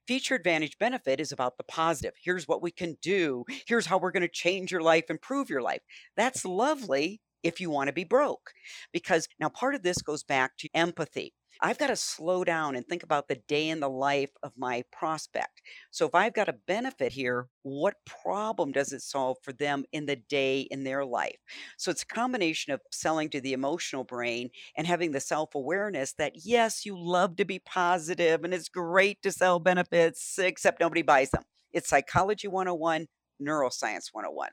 Feature 0.08 0.36
advantage 0.36 0.77
benefit 0.79 1.19
is 1.19 1.31
about 1.31 1.58
the 1.58 1.63
positive. 1.63 2.13
Here's 2.24 2.48
what 2.48 2.62
we 2.62 2.72
can 2.72 2.98
do. 3.01 3.46
Here's 3.67 3.86
how 3.86 3.98
we're 4.00 4.12
going 4.12 4.22
to 4.22 4.27
change 4.27 4.72
your 4.72 4.81
life, 4.81 5.10
improve 5.10 5.50
your 5.50 5.62
life. 5.62 5.81
That's 6.15 6.46
lovely 6.46 7.22
if 7.43 7.60
you 7.60 7.69
want 7.69 7.88
to 7.88 7.93
be 7.93 8.03
broke. 8.03 8.51
Because 8.93 9.27
now 9.39 9.50
part 9.50 9.75
of 9.75 9.84
this 9.84 10.01
goes 10.01 10.24
back 10.24 10.58
to 10.58 10.69
empathy. 10.74 11.34
I've 11.62 11.77
got 11.77 11.88
to 11.88 11.96
slow 11.98 12.46
down 12.46 12.77
and 12.77 12.86
think 12.88 13.03
about 13.03 13.27
the 13.27 13.41
day 13.48 13.67
in 13.67 13.81
the 13.81 13.89
life 13.89 14.31
of 14.43 14.53
my 14.58 14.84
prospect. 14.93 15.62
So 15.91 16.05
if 16.05 16.15
I've 16.15 16.34
got 16.34 16.48
a 16.48 16.55
benefit 16.67 17.12
here, 17.12 17.48
what 17.63 17.96
problem 18.05 18.72
does 18.72 18.93
it 18.93 19.01
solve 19.01 19.38
for 19.43 19.51
them 19.51 19.84
in 19.91 20.05
the 20.05 20.15
day 20.15 20.62
in 20.72 20.86
their 20.86 21.03
life? 21.03 21.36
So 21.77 21.91
it's 21.91 22.03
a 22.03 22.08
combination 22.08 22.72
of 22.72 22.79
selling 22.91 23.29
to 23.31 23.41
the 23.41 23.51
emotional 23.51 24.05
brain 24.05 24.51
and 24.77 24.88
having 24.88 25.12
the 25.12 25.19
self 25.19 25.53
awareness 25.53 26.13
that, 26.13 26.34
yes, 26.46 26.86
you 26.86 26.98
love 26.98 27.36
to 27.38 27.46
be 27.46 27.60
positive 27.60 28.46
and 28.46 28.53
it's 28.53 28.69
great 28.69 29.22
to 29.24 29.31
sell 29.31 29.60
benefits, 29.60 30.39
except 30.39 30.79
nobody 30.79 31.01
buys 31.01 31.31
them. 31.31 31.43
It's 31.74 31.89
Psychology 31.89 32.48
101, 32.48 33.05
Neuroscience 33.41 34.10
101. 34.13 34.50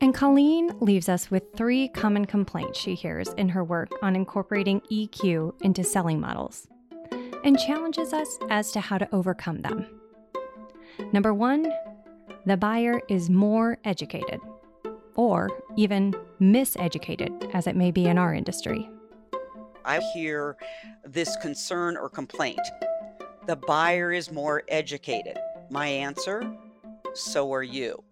And 0.00 0.14
Colleen 0.14 0.72
leaves 0.80 1.08
us 1.08 1.30
with 1.30 1.44
three 1.56 1.88
common 1.88 2.26
complaints 2.26 2.78
she 2.78 2.94
hears 2.94 3.28
in 3.34 3.48
her 3.48 3.64
work 3.64 3.90
on 4.02 4.14
incorporating 4.14 4.80
EQ 4.92 5.62
into 5.62 5.82
selling 5.82 6.20
models 6.20 6.68
and 7.44 7.58
challenges 7.58 8.12
us 8.12 8.38
as 8.50 8.72
to 8.72 8.80
how 8.80 8.98
to 8.98 9.08
overcome 9.14 9.62
them. 9.62 9.86
Number 11.12 11.32
one, 11.32 11.72
the 12.44 12.56
buyer 12.56 13.00
is 13.08 13.30
more 13.30 13.78
educated, 13.84 14.40
or 15.14 15.50
even 15.76 16.14
miseducated, 16.40 17.54
as 17.54 17.66
it 17.66 17.76
may 17.76 17.90
be 17.90 18.06
in 18.06 18.18
our 18.18 18.34
industry. 18.34 18.88
I 19.84 20.00
hear 20.14 20.56
this 21.04 21.36
concern 21.36 21.96
or 21.96 22.08
complaint 22.08 22.60
the 23.46 23.56
buyer 23.56 24.12
is 24.12 24.32
more 24.32 24.64
educated. 24.68 25.38
My 25.70 25.86
answer 25.86 26.42
so 27.14 27.52
are 27.52 27.62
you. 27.62 28.02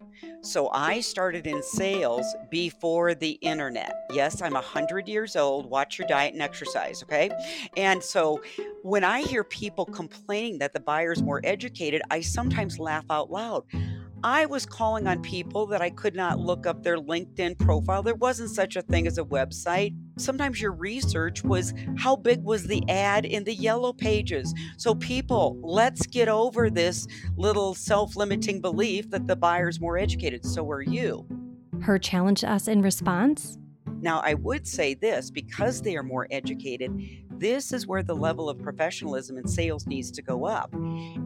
So 0.41 0.69
I 0.71 0.99
started 1.01 1.47
in 1.47 1.61
sales 1.63 2.25
before 2.49 3.15
the 3.15 3.31
internet. 3.41 3.93
Yes, 4.11 4.41
I'm 4.41 4.53
100 4.53 5.07
years 5.07 5.35
old. 5.35 5.69
Watch 5.69 5.97
your 5.97 6.07
diet 6.07 6.33
and 6.33 6.41
exercise, 6.41 7.01
okay? 7.03 7.29
And 7.77 8.03
so 8.03 8.41
when 8.83 9.03
I 9.03 9.21
hear 9.21 9.43
people 9.43 9.85
complaining 9.85 10.59
that 10.59 10.73
the 10.73 10.79
buyer's 10.79 11.23
more 11.23 11.41
educated, 11.43 12.01
I 12.11 12.21
sometimes 12.21 12.79
laugh 12.79 13.05
out 13.09 13.31
loud. 13.31 13.63
I 14.23 14.45
was 14.45 14.65
calling 14.65 15.07
on 15.07 15.21
people 15.21 15.65
that 15.67 15.81
I 15.81 15.89
could 15.89 16.15
not 16.15 16.39
look 16.39 16.65
up 16.65 16.83
their 16.83 16.97
LinkedIn 16.97 17.59
profile. 17.59 18.01
There 18.01 18.15
wasn't 18.15 18.49
such 18.49 18.75
a 18.75 18.81
thing 18.81 19.07
as 19.07 19.17
a 19.17 19.23
website. 19.23 19.95
Sometimes 20.17 20.61
your 20.61 20.71
research 20.71 21.43
was 21.43 21.73
how 21.97 22.15
big 22.15 22.43
was 22.43 22.65
the 22.65 22.83
ad 22.89 23.25
in 23.25 23.43
the 23.43 23.53
yellow 23.53 23.93
pages. 23.93 24.53
So, 24.77 24.95
people, 24.95 25.59
let's 25.61 26.07
get 26.07 26.27
over 26.27 26.69
this 26.69 27.07
little 27.37 27.75
self 27.75 28.15
limiting 28.15 28.61
belief 28.61 29.09
that 29.11 29.27
the 29.27 29.35
buyer's 29.35 29.79
more 29.79 29.97
educated. 29.97 30.45
So 30.45 30.69
are 30.69 30.81
you. 30.81 31.27
Her 31.81 31.99
challenge 31.99 32.41
to 32.41 32.51
us 32.51 32.67
in 32.67 32.81
response 32.81 33.57
now, 34.05 34.21
I 34.23 34.35
would 34.35 34.67
say 34.67 34.93
this 34.93 35.31
because 35.31 35.81
they 35.81 35.97
are 35.97 36.03
more 36.03 36.27
educated, 36.29 36.95
this 37.31 37.73
is 37.73 37.87
where 37.87 38.03
the 38.03 38.13
level 38.13 38.47
of 38.47 38.61
professionalism 38.61 39.37
in 39.37 39.47
sales 39.47 39.87
needs 39.87 40.11
to 40.11 40.21
go 40.21 40.45
up. 40.45 40.73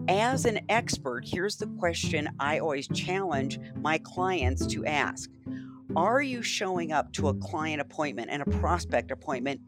As 0.08 0.46
an 0.46 0.62
expert, 0.70 1.26
here's 1.28 1.58
the 1.58 1.68
question 1.78 2.30
I 2.40 2.60
always 2.60 2.88
challenge 2.88 3.60
my 3.76 3.98
clients 3.98 4.66
to 4.68 4.86
ask 4.86 5.30
Are 5.98 6.22
you 6.22 6.42
showing 6.42 6.94
up 6.94 7.12
to 7.14 7.28
a 7.28 7.34
client 7.34 7.82
appointment 7.82 8.30
and 8.32 8.42
a 8.42 8.50
prospect 8.60 9.12
appointment 9.12 9.60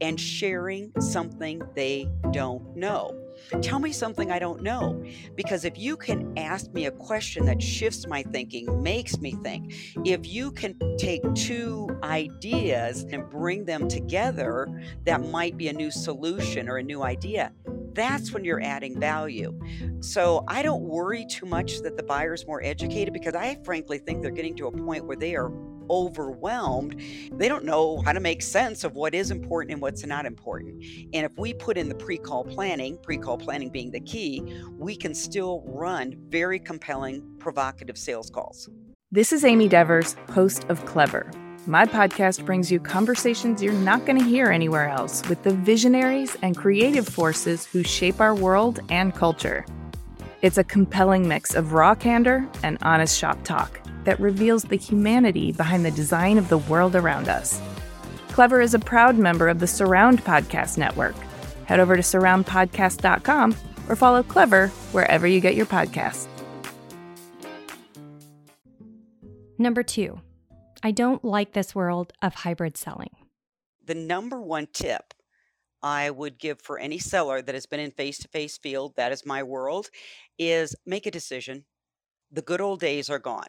and 0.00 0.18
sharing 0.18 0.92
something 1.00 1.60
they 1.74 2.08
don't 2.30 2.76
know? 2.76 3.20
Tell 3.62 3.78
me 3.78 3.92
something 3.92 4.30
I 4.30 4.38
don't 4.38 4.62
know. 4.62 5.02
Because 5.34 5.64
if 5.64 5.78
you 5.78 5.96
can 5.96 6.36
ask 6.38 6.72
me 6.72 6.86
a 6.86 6.90
question 6.90 7.44
that 7.46 7.62
shifts 7.62 8.06
my 8.06 8.22
thinking, 8.22 8.82
makes 8.82 9.18
me 9.18 9.32
think, 9.42 9.74
if 10.04 10.26
you 10.26 10.52
can 10.52 10.76
take 10.96 11.22
two 11.34 11.88
ideas 12.02 13.04
and 13.10 13.28
bring 13.28 13.64
them 13.64 13.88
together, 13.88 14.68
that 15.04 15.28
might 15.28 15.56
be 15.56 15.68
a 15.68 15.72
new 15.72 15.90
solution 15.90 16.68
or 16.68 16.78
a 16.78 16.82
new 16.82 17.02
idea. 17.02 17.52
That's 17.92 18.32
when 18.32 18.44
you're 18.44 18.62
adding 18.62 19.00
value. 19.00 19.58
So 20.00 20.44
I 20.46 20.62
don't 20.62 20.82
worry 20.82 21.26
too 21.26 21.46
much 21.46 21.80
that 21.80 21.96
the 21.96 22.02
buyer's 22.02 22.46
more 22.46 22.62
educated 22.62 23.12
because 23.12 23.34
I 23.34 23.56
frankly 23.64 23.98
think 23.98 24.22
they're 24.22 24.30
getting 24.30 24.56
to 24.56 24.68
a 24.68 24.72
point 24.72 25.06
where 25.06 25.16
they 25.16 25.34
are 25.34 25.50
overwhelmed. 25.90 27.00
They 27.32 27.48
don't 27.48 27.64
know 27.64 28.00
how 28.02 28.12
to 28.12 28.20
make 28.20 28.40
sense 28.40 28.84
of 28.84 28.94
what 28.94 29.14
is 29.14 29.30
important 29.30 29.72
and 29.72 29.82
what's 29.82 30.06
not 30.06 30.24
important. 30.24 30.82
And 31.12 31.26
if 31.26 31.32
we 31.36 31.52
put 31.52 31.76
in 31.76 31.88
the 31.88 31.94
pre 31.94 32.16
call 32.16 32.44
planning, 32.44 32.96
pre 33.02 33.18
call 33.18 33.36
planning 33.36 33.68
being 33.68 33.90
the 33.90 34.00
key, 34.00 34.42
we 34.78 34.96
can 34.96 35.14
still 35.14 35.62
run 35.66 36.16
very 36.28 36.58
compelling, 36.58 37.22
provocative 37.38 37.98
sales 37.98 38.30
calls. 38.30 38.68
This 39.10 39.32
is 39.32 39.44
Amy 39.44 39.68
Devers, 39.68 40.14
host 40.30 40.64
of 40.68 40.86
Clever. 40.86 41.30
My 41.66 41.84
podcast 41.84 42.46
brings 42.46 42.72
you 42.72 42.80
conversations 42.80 43.62
you're 43.62 43.72
not 43.72 44.06
going 44.06 44.18
to 44.18 44.24
hear 44.24 44.50
anywhere 44.50 44.88
else 44.88 45.28
with 45.28 45.42
the 45.42 45.52
visionaries 45.52 46.36
and 46.42 46.56
creative 46.56 47.06
forces 47.06 47.66
who 47.66 47.82
shape 47.82 48.20
our 48.20 48.34
world 48.34 48.80
and 48.88 49.14
culture. 49.14 49.66
It's 50.42 50.56
a 50.56 50.64
compelling 50.64 51.28
mix 51.28 51.54
of 51.54 51.72
raw 51.72 51.94
candor 51.94 52.48
and 52.62 52.78
honest 52.80 53.18
shop 53.18 53.42
talk 53.44 53.80
that 54.04 54.20
reveals 54.20 54.64
the 54.64 54.76
humanity 54.76 55.52
behind 55.52 55.84
the 55.84 55.90
design 55.90 56.38
of 56.38 56.48
the 56.48 56.58
world 56.58 56.96
around 56.96 57.28
us. 57.28 57.60
Clever 58.28 58.60
is 58.60 58.74
a 58.74 58.78
proud 58.78 59.18
member 59.18 59.48
of 59.48 59.58
the 59.58 59.66
Surround 59.66 60.24
Podcast 60.24 60.78
Network. 60.78 61.14
Head 61.66 61.80
over 61.80 61.96
to 61.96 62.02
surroundpodcast.com 62.02 63.56
or 63.88 63.96
follow 63.96 64.22
Clever 64.22 64.68
wherever 64.92 65.26
you 65.26 65.40
get 65.40 65.54
your 65.54 65.66
podcasts. 65.66 66.26
Number 69.58 69.82
two, 69.82 70.20
I 70.82 70.90
don't 70.90 71.22
like 71.22 71.52
this 71.52 71.74
world 71.74 72.12
of 72.22 72.34
hybrid 72.34 72.78
selling. 72.78 73.10
The 73.84 73.94
number 73.94 74.40
one 74.40 74.68
tip 74.72 75.12
I 75.82 76.10
would 76.10 76.38
give 76.38 76.60
for 76.60 76.78
any 76.78 76.98
seller 76.98 77.42
that 77.42 77.54
has 77.54 77.66
been 77.66 77.80
in 77.80 77.90
face 77.90 78.18
to 78.18 78.28
face 78.28 78.56
field, 78.56 78.94
that 78.96 79.12
is 79.12 79.26
my 79.26 79.42
world, 79.42 79.90
is 80.38 80.74
make 80.86 81.06
a 81.06 81.10
decision. 81.10 81.64
The 82.30 82.42
good 82.42 82.60
old 82.60 82.80
days 82.80 83.10
are 83.10 83.18
gone. 83.18 83.48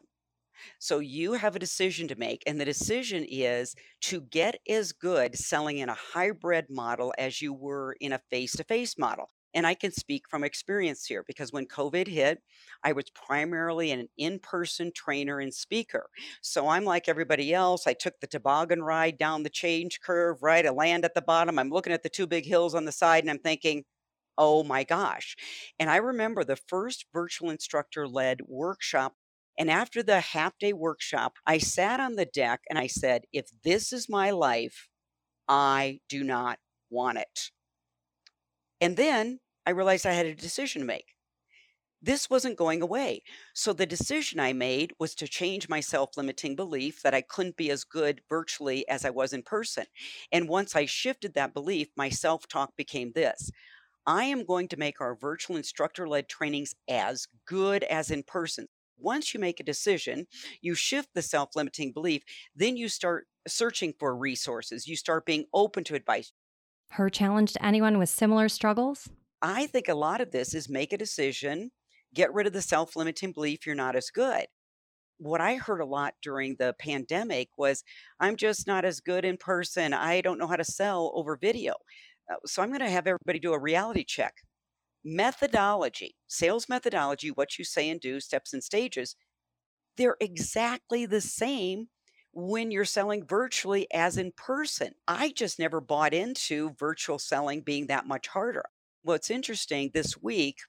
So 0.79 0.99
you 0.99 1.33
have 1.33 1.55
a 1.55 1.59
decision 1.59 2.07
to 2.09 2.15
make, 2.15 2.43
and 2.45 2.59
the 2.59 2.65
decision 2.65 3.25
is 3.27 3.75
to 4.01 4.21
get 4.21 4.55
as 4.69 4.91
good 4.91 5.37
selling 5.37 5.77
in 5.77 5.89
a 5.89 5.97
hybrid 6.13 6.65
model 6.69 7.13
as 7.17 7.41
you 7.41 7.53
were 7.53 7.95
in 7.99 8.13
a 8.13 8.21
face 8.29 8.53
to 8.53 8.63
face 8.63 8.97
model. 8.97 9.29
And 9.53 9.67
I 9.67 9.73
can 9.73 9.91
speak 9.91 10.29
from 10.29 10.43
experience 10.43 11.05
here 11.05 11.23
because 11.27 11.51
when 11.51 11.65
COVID 11.65 12.07
hit, 12.07 12.41
I 12.83 12.93
was 12.93 13.09
primarily 13.09 13.91
an 13.91 14.07
in 14.17 14.39
person 14.39 14.91
trainer 14.95 15.39
and 15.39 15.53
speaker. 15.53 16.09
So 16.41 16.69
I'm 16.69 16.85
like 16.85 17.09
everybody 17.09 17.53
else. 17.53 17.85
I 17.85 17.93
took 17.93 18.19
the 18.19 18.27
toboggan 18.27 18.81
ride 18.81 19.17
down 19.17 19.43
the 19.43 19.49
change 19.49 19.99
curve, 20.01 20.41
right? 20.41 20.65
I 20.65 20.69
land 20.69 21.03
at 21.03 21.15
the 21.15 21.21
bottom. 21.21 21.59
I'm 21.59 21.69
looking 21.69 21.93
at 21.93 22.03
the 22.03 22.09
two 22.09 22.27
big 22.27 22.45
hills 22.45 22.73
on 22.73 22.85
the 22.85 22.91
side 22.91 23.23
and 23.23 23.29
I'm 23.29 23.39
thinking, 23.39 23.83
oh 24.37 24.63
my 24.63 24.83
gosh. 24.83 25.35
And 25.79 25.89
I 25.89 25.97
remember 25.97 26.43
the 26.43 26.55
first 26.55 27.05
virtual 27.13 27.49
instructor 27.49 28.07
led 28.07 28.39
workshop 28.47 29.15
and 29.61 29.69
after 29.69 30.01
the 30.01 30.21
half 30.21 30.57
day 30.57 30.73
workshop, 30.73 31.35
I 31.45 31.59
sat 31.59 31.99
on 31.99 32.15
the 32.15 32.25
deck 32.25 32.61
and 32.67 32.79
I 32.79 32.87
said, 32.87 33.25
if 33.31 33.45
this 33.63 33.93
is 33.93 34.09
my 34.09 34.31
life, 34.31 34.89
I 35.47 35.99
do 36.09 36.23
not 36.23 36.57
want 36.89 37.19
it. 37.19 37.51
And 38.81 38.97
then 38.97 39.39
I 39.67 39.69
realized 39.69 40.07
I 40.07 40.13
had 40.13 40.25
a 40.25 40.33
decision 40.33 40.81
to 40.81 40.87
make. 40.87 41.13
This 42.01 42.27
wasn't 42.27 42.57
going 42.57 42.81
away. 42.81 43.21
So 43.53 43.71
the 43.71 43.85
decision 43.85 44.39
I 44.39 44.51
made 44.51 44.93
was 44.97 45.13
to 45.13 45.27
change 45.27 45.69
my 45.69 45.79
self 45.79 46.17
limiting 46.17 46.55
belief 46.55 47.03
that 47.03 47.13
I 47.13 47.21
couldn't 47.21 47.55
be 47.55 47.69
as 47.69 47.83
good 47.83 48.21
virtually 48.27 48.89
as 48.89 49.05
I 49.05 49.11
was 49.11 49.31
in 49.31 49.43
person. 49.43 49.85
And 50.31 50.49
once 50.49 50.75
I 50.75 50.85
shifted 50.87 51.35
that 51.35 51.53
belief, 51.53 51.89
my 51.95 52.09
self 52.09 52.47
talk 52.47 52.75
became 52.77 53.11
this 53.13 53.51
I 54.07 54.23
am 54.23 54.43
going 54.43 54.69
to 54.69 54.77
make 54.77 54.99
our 55.01 55.13
virtual 55.13 55.55
instructor 55.55 56.07
led 56.07 56.27
trainings 56.27 56.73
as 56.89 57.27
good 57.45 57.83
as 57.83 58.09
in 58.09 58.23
person. 58.23 58.67
Once 59.01 59.33
you 59.33 59.39
make 59.39 59.59
a 59.59 59.63
decision, 59.63 60.27
you 60.61 60.75
shift 60.75 61.09
the 61.13 61.21
self 61.21 61.55
limiting 61.55 61.91
belief, 61.91 62.23
then 62.55 62.77
you 62.77 62.87
start 62.87 63.27
searching 63.47 63.93
for 63.99 64.15
resources. 64.15 64.87
You 64.87 64.95
start 64.95 65.25
being 65.25 65.45
open 65.53 65.83
to 65.85 65.95
advice. 65.95 66.31
Her 66.91 67.09
challenge 67.09 67.53
to 67.53 67.65
anyone 67.65 67.97
with 67.97 68.09
similar 68.09 68.49
struggles? 68.49 69.09
I 69.41 69.67
think 69.67 69.87
a 69.87 69.95
lot 69.95 70.21
of 70.21 70.31
this 70.31 70.53
is 70.53 70.69
make 70.69 70.93
a 70.93 70.97
decision, 70.97 71.71
get 72.13 72.33
rid 72.33 72.47
of 72.47 72.53
the 72.53 72.61
self 72.61 72.95
limiting 72.95 73.31
belief 73.31 73.65
you're 73.65 73.75
not 73.75 73.95
as 73.95 74.09
good. 74.09 74.45
What 75.17 75.41
I 75.41 75.55
heard 75.55 75.81
a 75.81 75.85
lot 75.85 76.15
during 76.21 76.55
the 76.57 76.75
pandemic 76.79 77.49
was, 77.57 77.83
I'm 78.19 78.35
just 78.35 78.67
not 78.67 78.85
as 78.85 78.99
good 78.99 79.23
in 79.23 79.37
person. 79.37 79.93
I 79.93 80.21
don't 80.21 80.39
know 80.39 80.47
how 80.47 80.55
to 80.55 80.63
sell 80.63 81.11
over 81.15 81.37
video. 81.37 81.73
Uh, 82.31 82.35
so 82.45 82.61
I'm 82.61 82.69
going 82.69 82.81
to 82.81 82.89
have 82.89 83.07
everybody 83.07 83.39
do 83.39 83.53
a 83.53 83.59
reality 83.59 84.03
check. 84.03 84.33
Methodology, 85.03 86.15
sales 86.27 86.69
methodology, 86.69 87.29
what 87.31 87.57
you 87.57 87.65
say 87.65 87.89
and 87.89 87.99
do, 87.99 88.19
steps 88.19 88.53
and 88.53 88.63
stages, 88.63 89.15
they're 89.97 90.17
exactly 90.19 91.05
the 91.05 91.21
same 91.21 91.87
when 92.33 92.71
you're 92.71 92.85
selling 92.85 93.25
virtually 93.25 93.87
as 93.93 94.17
in 94.17 94.31
person. 94.37 94.93
I 95.07 95.31
just 95.31 95.59
never 95.59 95.81
bought 95.81 96.13
into 96.13 96.75
virtual 96.79 97.19
selling 97.19 97.61
being 97.61 97.87
that 97.87 98.07
much 98.07 98.27
harder. 98.27 98.63
What's 99.03 99.29
interesting 99.29 99.91
this 99.93 100.21
week, 100.21 100.59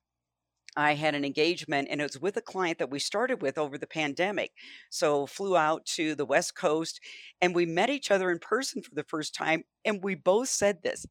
I 0.77 0.95
had 0.95 1.15
an 1.15 1.25
engagement 1.25 1.89
and 1.91 2.01
it 2.01 2.05
was 2.05 2.21
with 2.21 2.37
a 2.39 2.43
client 2.43 2.79
that 2.79 2.91
we 2.91 2.99
started 2.99 3.43
with 3.43 3.59
over 3.59 3.77
the 3.77 3.87
pandemic. 3.87 4.53
So 4.91 5.27
flew 5.27 5.57
out 5.57 5.85
to 5.97 6.15
the 6.15 6.25
West 6.25 6.57
Coast 6.57 7.01
and 7.41 7.55
we 7.55 7.67
met 7.67 7.91
each 7.91 8.11
other 8.11 8.31
in 8.31 8.39
person 8.39 8.83
for 8.83 8.95
the 8.95 9.05
first 9.05 9.35
time 9.35 9.65
and 9.85 10.03
we 10.03 10.15
both 10.15 10.49
said 10.49 10.83
this. 10.83 11.07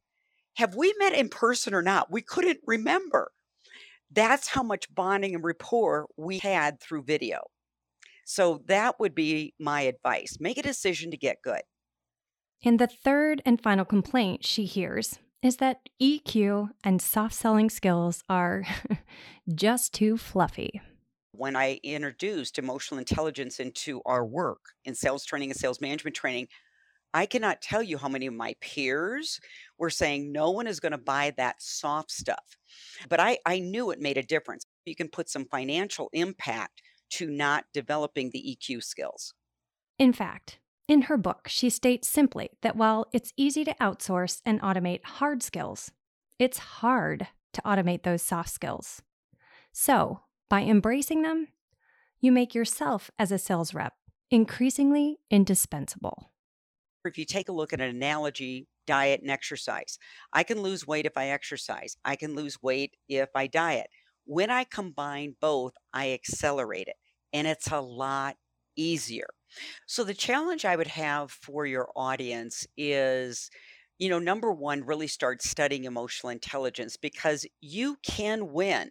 Have 0.56 0.74
we 0.74 0.94
met 0.98 1.14
in 1.14 1.28
person 1.28 1.74
or 1.74 1.82
not? 1.82 2.10
We 2.10 2.22
couldn't 2.22 2.60
remember. 2.66 3.32
That's 4.10 4.48
how 4.48 4.62
much 4.62 4.94
bonding 4.94 5.34
and 5.34 5.42
rapport 5.42 6.06
we 6.16 6.38
had 6.38 6.80
through 6.80 7.04
video. 7.04 7.40
So 8.24 8.62
that 8.66 9.00
would 9.00 9.14
be 9.14 9.54
my 9.58 9.82
advice. 9.82 10.36
Make 10.38 10.58
a 10.58 10.62
decision 10.62 11.10
to 11.10 11.16
get 11.16 11.42
good. 11.42 11.62
And 12.64 12.78
the 12.78 12.86
third 12.86 13.42
and 13.44 13.60
final 13.60 13.84
complaint 13.84 14.44
she 14.44 14.64
hears 14.64 15.18
is 15.42 15.56
that 15.56 15.88
EQ 16.00 16.70
and 16.84 17.02
soft 17.02 17.34
selling 17.34 17.68
skills 17.68 18.22
are 18.28 18.64
just 19.54 19.92
too 19.92 20.16
fluffy. 20.16 20.80
When 21.32 21.56
I 21.56 21.80
introduced 21.82 22.58
emotional 22.58 22.98
intelligence 22.98 23.58
into 23.58 24.02
our 24.04 24.24
work 24.24 24.60
in 24.84 24.94
sales 24.94 25.24
training 25.24 25.50
and 25.50 25.58
sales 25.58 25.80
management 25.80 26.14
training, 26.14 26.48
I 27.14 27.26
cannot 27.26 27.60
tell 27.60 27.82
you 27.82 27.98
how 27.98 28.08
many 28.08 28.26
of 28.26 28.34
my 28.34 28.54
peers 28.60 29.40
were 29.78 29.90
saying 29.90 30.32
no 30.32 30.50
one 30.50 30.66
is 30.66 30.80
going 30.80 30.92
to 30.92 30.98
buy 30.98 31.32
that 31.36 31.60
soft 31.60 32.10
stuff. 32.10 32.56
But 33.08 33.20
I, 33.20 33.38
I 33.44 33.58
knew 33.58 33.90
it 33.90 34.00
made 34.00 34.16
a 34.16 34.22
difference. 34.22 34.64
You 34.86 34.96
can 34.96 35.08
put 35.08 35.28
some 35.28 35.44
financial 35.44 36.08
impact 36.12 36.82
to 37.10 37.28
not 37.28 37.64
developing 37.74 38.30
the 38.30 38.56
EQ 38.56 38.82
skills. 38.82 39.34
In 39.98 40.12
fact, 40.12 40.58
in 40.88 41.02
her 41.02 41.16
book, 41.16 41.46
she 41.48 41.70
states 41.70 42.08
simply 42.08 42.50
that 42.62 42.76
while 42.76 43.06
it's 43.12 43.32
easy 43.36 43.64
to 43.64 43.74
outsource 43.74 44.40
and 44.46 44.60
automate 44.62 45.04
hard 45.04 45.42
skills, 45.42 45.92
it's 46.38 46.58
hard 46.58 47.28
to 47.52 47.62
automate 47.62 48.02
those 48.02 48.22
soft 48.22 48.48
skills. 48.48 49.02
So, 49.72 50.20
by 50.48 50.62
embracing 50.62 51.22
them, 51.22 51.48
you 52.20 52.32
make 52.32 52.54
yourself 52.54 53.10
as 53.18 53.30
a 53.30 53.38
sales 53.38 53.74
rep 53.74 53.94
increasingly 54.30 55.18
indispensable. 55.30 56.31
If 57.04 57.18
you 57.18 57.24
take 57.24 57.48
a 57.48 57.52
look 57.52 57.72
at 57.72 57.80
an 57.80 57.88
analogy, 57.90 58.66
diet 58.86 59.20
and 59.20 59.30
exercise, 59.30 59.98
I 60.32 60.42
can 60.44 60.62
lose 60.62 60.86
weight 60.86 61.06
if 61.06 61.16
I 61.16 61.28
exercise, 61.28 61.96
I 62.04 62.16
can 62.16 62.34
lose 62.34 62.62
weight 62.62 62.96
if 63.08 63.30
I 63.34 63.46
diet. 63.46 63.88
When 64.24 64.50
I 64.50 64.64
combine 64.64 65.36
both, 65.40 65.74
I 65.92 66.12
accelerate 66.12 66.88
it, 66.88 66.96
and 67.32 67.46
it's 67.46 67.70
a 67.70 67.80
lot 67.80 68.36
easier. 68.76 69.26
So, 69.86 70.04
the 70.04 70.14
challenge 70.14 70.64
I 70.64 70.76
would 70.76 70.86
have 70.88 71.30
for 71.30 71.66
your 71.66 71.90
audience 71.96 72.66
is 72.76 73.50
you 73.98 74.08
know, 74.08 74.18
number 74.18 74.50
one, 74.50 74.82
really 74.84 75.06
start 75.06 75.42
studying 75.42 75.84
emotional 75.84 76.30
intelligence 76.30 76.96
because 76.96 77.46
you 77.60 77.96
can 78.02 78.52
win 78.52 78.90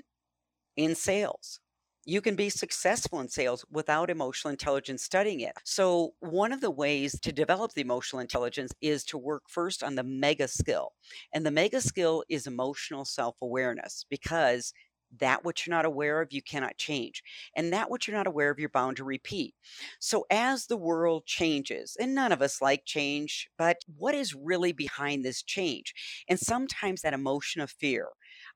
in 0.77 0.95
sales 0.95 1.59
you 2.05 2.21
can 2.21 2.35
be 2.35 2.49
successful 2.49 3.19
in 3.19 3.29
sales 3.29 3.65
without 3.71 4.09
emotional 4.09 4.51
intelligence 4.51 5.03
studying 5.03 5.41
it. 5.41 5.53
So, 5.63 6.13
one 6.19 6.51
of 6.51 6.61
the 6.61 6.71
ways 6.71 7.19
to 7.21 7.31
develop 7.31 7.73
the 7.73 7.81
emotional 7.81 8.19
intelligence 8.19 8.71
is 8.81 9.03
to 9.05 9.17
work 9.17 9.43
first 9.47 9.83
on 9.83 9.95
the 9.95 10.03
mega 10.03 10.47
skill. 10.47 10.93
And 11.33 11.45
the 11.45 11.51
mega 11.51 11.81
skill 11.81 12.23
is 12.29 12.47
emotional 12.47 13.05
self 13.05 13.35
awareness 13.41 14.05
because 14.09 14.73
that 15.19 15.43
which 15.43 15.67
you're 15.67 15.75
not 15.75 15.85
aware 15.85 16.21
of, 16.21 16.31
you 16.31 16.41
cannot 16.41 16.77
change. 16.77 17.21
And 17.55 17.73
that 17.73 17.89
which 17.91 18.07
you're 18.07 18.15
not 18.15 18.27
aware 18.27 18.49
of, 18.49 18.59
you're 18.59 18.69
bound 18.69 18.95
to 18.97 19.03
repeat. 19.03 19.53
So, 19.99 20.25
as 20.29 20.65
the 20.67 20.77
world 20.77 21.25
changes, 21.25 21.95
and 21.99 22.15
none 22.15 22.31
of 22.31 22.41
us 22.41 22.61
like 22.61 22.83
change, 22.85 23.49
but 23.57 23.77
what 23.97 24.15
is 24.15 24.33
really 24.33 24.71
behind 24.71 25.23
this 25.23 25.43
change? 25.43 25.93
And 26.27 26.39
sometimes 26.39 27.01
that 27.01 27.13
emotion 27.13 27.61
of 27.61 27.71
fear, 27.71 28.09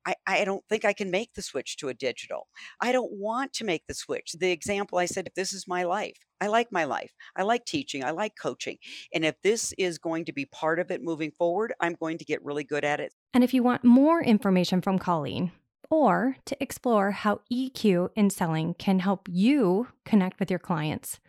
I, 0.05 0.15
I 0.27 0.45
don't 0.45 0.63
think 0.69 0.85
I 0.85 0.93
can 0.93 1.11
make 1.11 1.33
the 1.33 1.41
switch 1.41 1.77
to 1.77 1.89
a 1.89 1.93
digital. 1.93 2.47
I 2.79 2.91
don't 2.91 3.11
want 3.11 3.53
to 3.53 3.63
make 3.63 3.87
the 3.87 3.93
switch. 3.93 4.33
The 4.37 4.51
example 4.51 4.97
I 4.97 5.05
said, 5.05 5.27
if 5.27 5.33
this 5.33 5.53
is 5.53 5.67
my 5.67 5.83
life, 5.83 6.17
I 6.41 6.47
like 6.47 6.71
my 6.71 6.83
life. 6.83 7.11
I 7.35 7.43
like 7.43 7.65
teaching. 7.65 8.03
I 8.03 8.11
like 8.11 8.33
coaching. 8.39 8.77
And 9.13 9.25
if 9.25 9.35
this 9.41 9.73
is 9.77 9.97
going 9.97 10.25
to 10.25 10.33
be 10.33 10.45
part 10.45 10.79
of 10.79 10.91
it 10.91 11.03
moving 11.03 11.31
forward, 11.31 11.73
I'm 11.79 11.95
going 11.99 12.17
to 12.19 12.25
get 12.25 12.43
really 12.43 12.63
good 12.63 12.83
at 12.83 12.99
it. 12.99 13.13
And 13.33 13.43
if 13.43 13.53
you 13.53 13.63
want 13.63 13.83
more 13.83 14.21
information 14.21 14.81
from 14.81 14.99
Colleen, 14.99 15.51
or 15.89 16.37
to 16.45 16.57
explore 16.61 17.11
how 17.11 17.41
EQ 17.51 18.09
in 18.15 18.29
selling 18.29 18.73
can 18.73 18.99
help 18.99 19.27
you 19.31 19.87
connect 20.03 20.39
with 20.39 20.49
your 20.49 20.59
clients, 20.59 21.19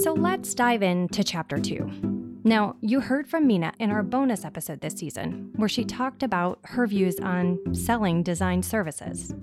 So 0.03 0.11
let's 0.11 0.53
dive 0.53 0.83
into 0.83 1.23
chapter 1.23 1.57
two. 1.57 1.89
Now, 2.43 2.75
you 2.81 2.99
heard 2.99 3.25
from 3.25 3.47
Meena 3.47 3.71
in 3.79 3.89
our 3.89 4.03
bonus 4.03 4.43
episode 4.43 4.81
this 4.81 4.95
season, 4.95 5.49
where 5.55 5.69
she 5.69 5.85
talked 5.85 6.23
about 6.23 6.59
her 6.63 6.85
views 6.85 7.17
on 7.21 7.57
selling 7.73 8.21
design 8.21 8.63
services. 8.63 9.33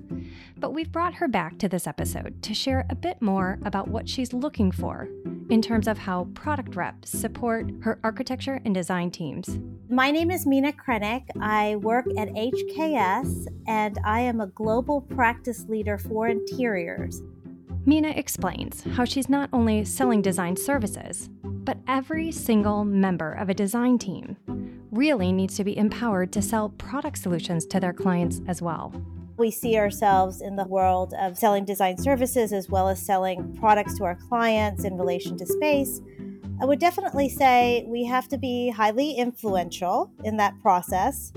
But 0.60 0.74
we've 0.74 0.92
brought 0.92 1.14
her 1.14 1.26
back 1.26 1.58
to 1.60 1.70
this 1.70 1.86
episode 1.86 2.42
to 2.42 2.52
share 2.52 2.84
a 2.90 2.94
bit 2.94 3.22
more 3.22 3.58
about 3.64 3.88
what 3.88 4.06
she's 4.06 4.34
looking 4.34 4.70
for 4.70 5.08
in 5.48 5.62
terms 5.62 5.88
of 5.88 5.96
how 5.96 6.24
product 6.34 6.76
reps 6.76 7.08
support 7.08 7.70
her 7.80 7.98
architecture 8.04 8.60
and 8.66 8.74
design 8.74 9.10
teams. 9.10 9.58
My 9.88 10.10
name 10.10 10.30
is 10.30 10.44
Meena 10.44 10.74
Krenek. 10.76 11.22
I 11.40 11.76
work 11.76 12.04
at 12.18 12.28
HKS 12.28 13.46
and 13.66 13.98
I 14.04 14.20
am 14.20 14.42
a 14.42 14.48
global 14.48 15.00
practice 15.00 15.64
leader 15.66 15.96
for 15.96 16.28
interiors. 16.28 17.22
Meena 17.86 18.14
explains 18.14 18.84
how 18.84 19.06
she's 19.06 19.30
not 19.30 19.48
only 19.54 19.82
selling 19.86 20.20
design 20.20 20.56
services, 20.56 21.30
but 21.42 21.78
every 21.88 22.30
single 22.30 22.84
member 22.84 23.32
of 23.32 23.48
a 23.48 23.54
design 23.54 23.96
team 23.96 24.36
really 24.90 25.32
needs 25.32 25.56
to 25.56 25.64
be 25.64 25.78
empowered 25.78 26.32
to 26.32 26.42
sell 26.42 26.68
product 26.68 27.16
solutions 27.16 27.64
to 27.64 27.80
their 27.80 27.94
clients 27.94 28.42
as 28.46 28.60
well. 28.60 28.92
We 29.40 29.50
see 29.50 29.78
ourselves 29.78 30.42
in 30.42 30.56
the 30.56 30.66
world 30.66 31.14
of 31.18 31.38
selling 31.38 31.64
design 31.64 31.96
services 31.96 32.52
as 32.52 32.68
well 32.68 32.90
as 32.90 33.00
selling 33.00 33.56
products 33.58 33.96
to 33.96 34.04
our 34.04 34.16
clients 34.28 34.84
in 34.84 34.98
relation 34.98 35.38
to 35.38 35.46
space. 35.46 36.02
I 36.60 36.66
would 36.66 36.78
definitely 36.78 37.30
say 37.30 37.86
we 37.88 38.04
have 38.04 38.28
to 38.28 38.36
be 38.36 38.68
highly 38.68 39.12
influential 39.12 40.12
in 40.24 40.36
that 40.36 40.60
process. 40.60 41.32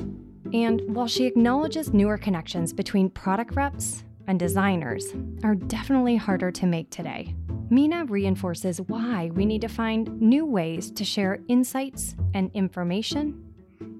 And 0.51 0.81
while 0.93 1.07
she 1.07 1.23
acknowledges 1.23 1.93
newer 1.93 2.17
connections 2.17 2.73
between 2.73 3.09
product 3.09 3.55
reps 3.55 4.03
and 4.27 4.37
designers 4.37 5.07
are 5.45 5.55
definitely 5.55 6.17
harder 6.17 6.51
to 6.51 6.65
make 6.65 6.89
today, 6.89 7.33
Meena 7.71 8.09
reinforces 8.09 8.81
why 8.81 9.31
we 9.33 9.45
need 9.45 9.61
to 9.61 9.69
find 9.69 10.19
new 10.19 10.45
ways 10.45 10.91
to 10.91 11.05
share 11.05 11.39
insights 11.47 12.17
and 12.33 12.51
information 12.53 13.41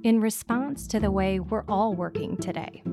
in 0.03 0.19
response 0.19 0.87
to 0.87 0.99
the 0.99 1.09
way 1.09 1.39
we're 1.39 1.63
all 1.69 1.93
working 1.93 2.35
today. 2.35 2.83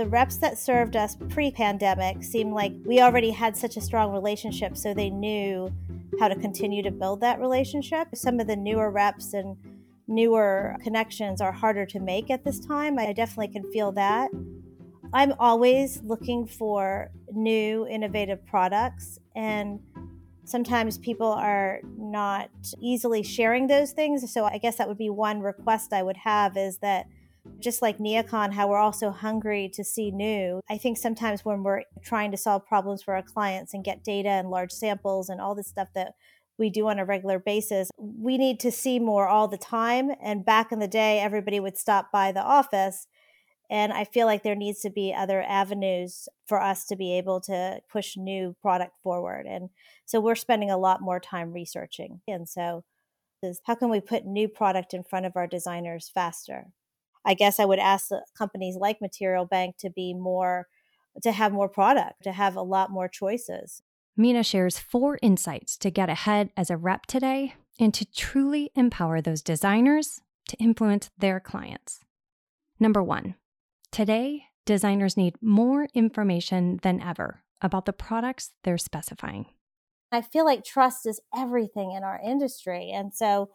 The 0.00 0.08
reps 0.08 0.38
that 0.38 0.56
served 0.56 0.96
us 0.96 1.14
pre 1.28 1.50
pandemic 1.50 2.24
seemed 2.24 2.54
like 2.54 2.72
we 2.86 3.02
already 3.02 3.30
had 3.30 3.54
such 3.54 3.76
a 3.76 3.82
strong 3.82 4.12
relationship, 4.12 4.74
so 4.74 4.94
they 4.94 5.10
knew 5.10 5.70
how 6.18 6.28
to 6.28 6.34
continue 6.34 6.82
to 6.82 6.90
build 6.90 7.20
that 7.20 7.38
relationship. 7.38 8.08
Some 8.14 8.40
of 8.40 8.46
the 8.46 8.56
newer 8.56 8.90
reps 8.90 9.34
and 9.34 9.58
newer 10.08 10.78
connections 10.82 11.42
are 11.42 11.52
harder 11.52 11.84
to 11.84 12.00
make 12.00 12.30
at 12.30 12.44
this 12.44 12.60
time. 12.60 12.98
I 12.98 13.12
definitely 13.12 13.48
can 13.48 13.70
feel 13.72 13.92
that. 13.92 14.30
I'm 15.12 15.34
always 15.38 16.00
looking 16.02 16.46
for 16.46 17.10
new 17.30 17.86
innovative 17.86 18.46
products 18.46 19.18
and 19.36 19.80
sometimes 20.46 20.96
people 20.96 21.30
are 21.30 21.80
not 21.98 22.48
easily 22.80 23.22
sharing 23.22 23.66
those 23.66 23.92
things. 23.92 24.32
So 24.32 24.46
I 24.46 24.56
guess 24.56 24.76
that 24.76 24.88
would 24.88 24.96
be 24.96 25.10
one 25.10 25.42
request 25.42 25.92
I 25.92 26.02
would 26.02 26.16
have 26.16 26.56
is 26.56 26.78
that 26.78 27.04
just 27.58 27.82
like 27.82 27.98
Neocon, 27.98 28.52
how 28.52 28.68
we're 28.68 28.78
also 28.78 29.10
hungry 29.10 29.70
to 29.74 29.84
see 29.84 30.10
new. 30.10 30.60
I 30.68 30.78
think 30.78 30.98
sometimes 30.98 31.44
when 31.44 31.62
we're 31.62 31.82
trying 32.02 32.30
to 32.30 32.36
solve 32.36 32.66
problems 32.66 33.02
for 33.02 33.14
our 33.14 33.22
clients 33.22 33.74
and 33.74 33.84
get 33.84 34.04
data 34.04 34.28
and 34.28 34.50
large 34.50 34.72
samples 34.72 35.28
and 35.28 35.40
all 35.40 35.54
this 35.54 35.68
stuff 35.68 35.88
that 35.94 36.14
we 36.58 36.70
do 36.70 36.88
on 36.88 36.98
a 36.98 37.04
regular 37.04 37.38
basis, 37.38 37.90
we 37.96 38.36
need 38.38 38.60
to 38.60 38.70
see 38.70 38.98
more 38.98 39.26
all 39.26 39.48
the 39.48 39.58
time. 39.58 40.10
And 40.22 40.44
back 40.44 40.72
in 40.72 40.78
the 40.78 40.88
day, 40.88 41.18
everybody 41.20 41.58
would 41.58 41.78
stop 41.78 42.12
by 42.12 42.32
the 42.32 42.42
office. 42.42 43.06
And 43.70 43.92
I 43.92 44.04
feel 44.04 44.26
like 44.26 44.42
there 44.42 44.56
needs 44.56 44.80
to 44.80 44.90
be 44.90 45.14
other 45.14 45.42
avenues 45.42 46.28
for 46.46 46.60
us 46.60 46.84
to 46.86 46.96
be 46.96 47.16
able 47.16 47.40
to 47.42 47.80
push 47.90 48.16
new 48.16 48.56
product 48.60 48.94
forward. 49.02 49.46
And 49.46 49.70
so 50.04 50.20
we're 50.20 50.34
spending 50.34 50.70
a 50.70 50.76
lot 50.76 51.00
more 51.00 51.20
time 51.20 51.52
researching. 51.52 52.20
And 52.28 52.48
so, 52.48 52.84
how 53.64 53.74
can 53.74 53.88
we 53.88 54.00
put 54.00 54.26
new 54.26 54.48
product 54.48 54.92
in 54.92 55.02
front 55.02 55.24
of 55.24 55.34
our 55.34 55.46
designers 55.46 56.10
faster? 56.12 56.66
I 57.24 57.34
guess 57.34 57.60
I 57.60 57.64
would 57.64 57.78
ask 57.78 58.10
companies 58.36 58.76
like 58.76 59.00
Material 59.00 59.44
Bank 59.44 59.76
to 59.78 59.90
be 59.90 60.14
more, 60.14 60.66
to 61.22 61.32
have 61.32 61.52
more 61.52 61.68
product, 61.68 62.22
to 62.24 62.32
have 62.32 62.56
a 62.56 62.62
lot 62.62 62.90
more 62.90 63.08
choices. 63.08 63.82
Meena 64.18 64.44
shares 64.44 64.78
four 64.78 65.18
insights 65.22 65.76
to 65.78 65.90
get 65.90 66.08
ahead 66.08 66.50
as 66.56 66.70
a 66.70 66.76
rep 66.76 67.06
today 67.06 67.54
and 67.78 67.94
to 67.94 68.04
truly 68.04 68.70
empower 68.74 69.20
those 69.20 69.42
designers 69.42 70.20
to 70.48 70.56
influence 70.58 71.10
their 71.16 71.40
clients. 71.40 72.00
Number 72.78 73.02
one, 73.02 73.36
today, 73.92 74.44
designers 74.66 75.16
need 75.16 75.36
more 75.40 75.88
information 75.94 76.80
than 76.82 77.00
ever 77.00 77.42
about 77.62 77.86
the 77.86 77.92
products 77.92 78.52
they're 78.64 78.78
specifying. 78.78 79.46
I 80.12 80.22
feel 80.22 80.44
like 80.44 80.64
trust 80.64 81.06
is 81.06 81.20
everything 81.34 81.92
in 81.92 82.02
our 82.02 82.20
industry. 82.24 82.90
And 82.90 83.14
so 83.14 83.50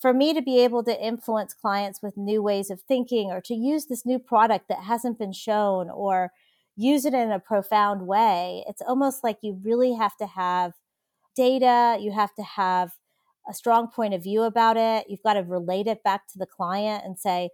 for 0.00 0.12
me 0.14 0.32
to 0.32 0.42
be 0.42 0.62
able 0.62 0.84
to 0.84 1.04
influence 1.04 1.54
clients 1.54 2.00
with 2.02 2.16
new 2.16 2.42
ways 2.42 2.70
of 2.70 2.80
thinking 2.82 3.30
or 3.30 3.40
to 3.42 3.54
use 3.54 3.86
this 3.86 4.06
new 4.06 4.18
product 4.18 4.68
that 4.68 4.84
hasn't 4.84 5.18
been 5.18 5.32
shown 5.32 5.90
or 5.90 6.32
use 6.76 7.04
it 7.04 7.14
in 7.14 7.32
a 7.32 7.40
profound 7.40 8.06
way, 8.06 8.64
it's 8.68 8.82
almost 8.82 9.24
like 9.24 9.38
you 9.42 9.58
really 9.62 9.94
have 9.94 10.16
to 10.16 10.26
have 10.26 10.74
data, 11.34 11.98
you 12.00 12.12
have 12.12 12.34
to 12.36 12.42
have 12.42 12.92
a 13.48 13.54
strong 13.54 13.88
point 13.88 14.14
of 14.14 14.22
view 14.22 14.42
about 14.42 14.76
it. 14.76 15.06
You've 15.08 15.22
got 15.22 15.34
to 15.34 15.42
relate 15.42 15.86
it 15.86 16.04
back 16.04 16.28
to 16.28 16.38
the 16.38 16.46
client 16.46 17.04
and 17.04 17.18
say, 17.18 17.50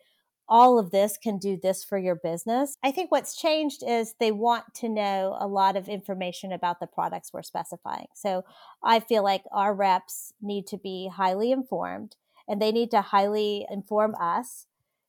all 0.46 0.78
of 0.78 0.90
this 0.90 1.16
can 1.16 1.38
do 1.38 1.58
this 1.62 1.82
for 1.82 1.96
your 1.96 2.16
business. 2.16 2.76
I 2.82 2.90
think 2.90 3.10
what's 3.10 3.34
changed 3.34 3.82
is 3.86 4.14
they 4.20 4.30
want 4.30 4.74
to 4.74 4.90
know 4.90 5.38
a 5.40 5.46
lot 5.46 5.76
of 5.76 5.88
information 5.88 6.52
about 6.52 6.80
the 6.80 6.86
products 6.86 7.32
we're 7.32 7.42
specifying. 7.42 8.08
So 8.14 8.44
I 8.82 9.00
feel 9.00 9.22
like 9.22 9.44
our 9.52 9.74
reps 9.74 10.34
need 10.42 10.66
to 10.66 10.76
be 10.76 11.08
highly 11.08 11.50
informed 11.50 12.16
and 12.48 12.60
they 12.60 12.72
need 12.72 12.90
to 12.90 13.00
highly 13.00 13.66
inform 13.70 14.14
us. 14.20 14.66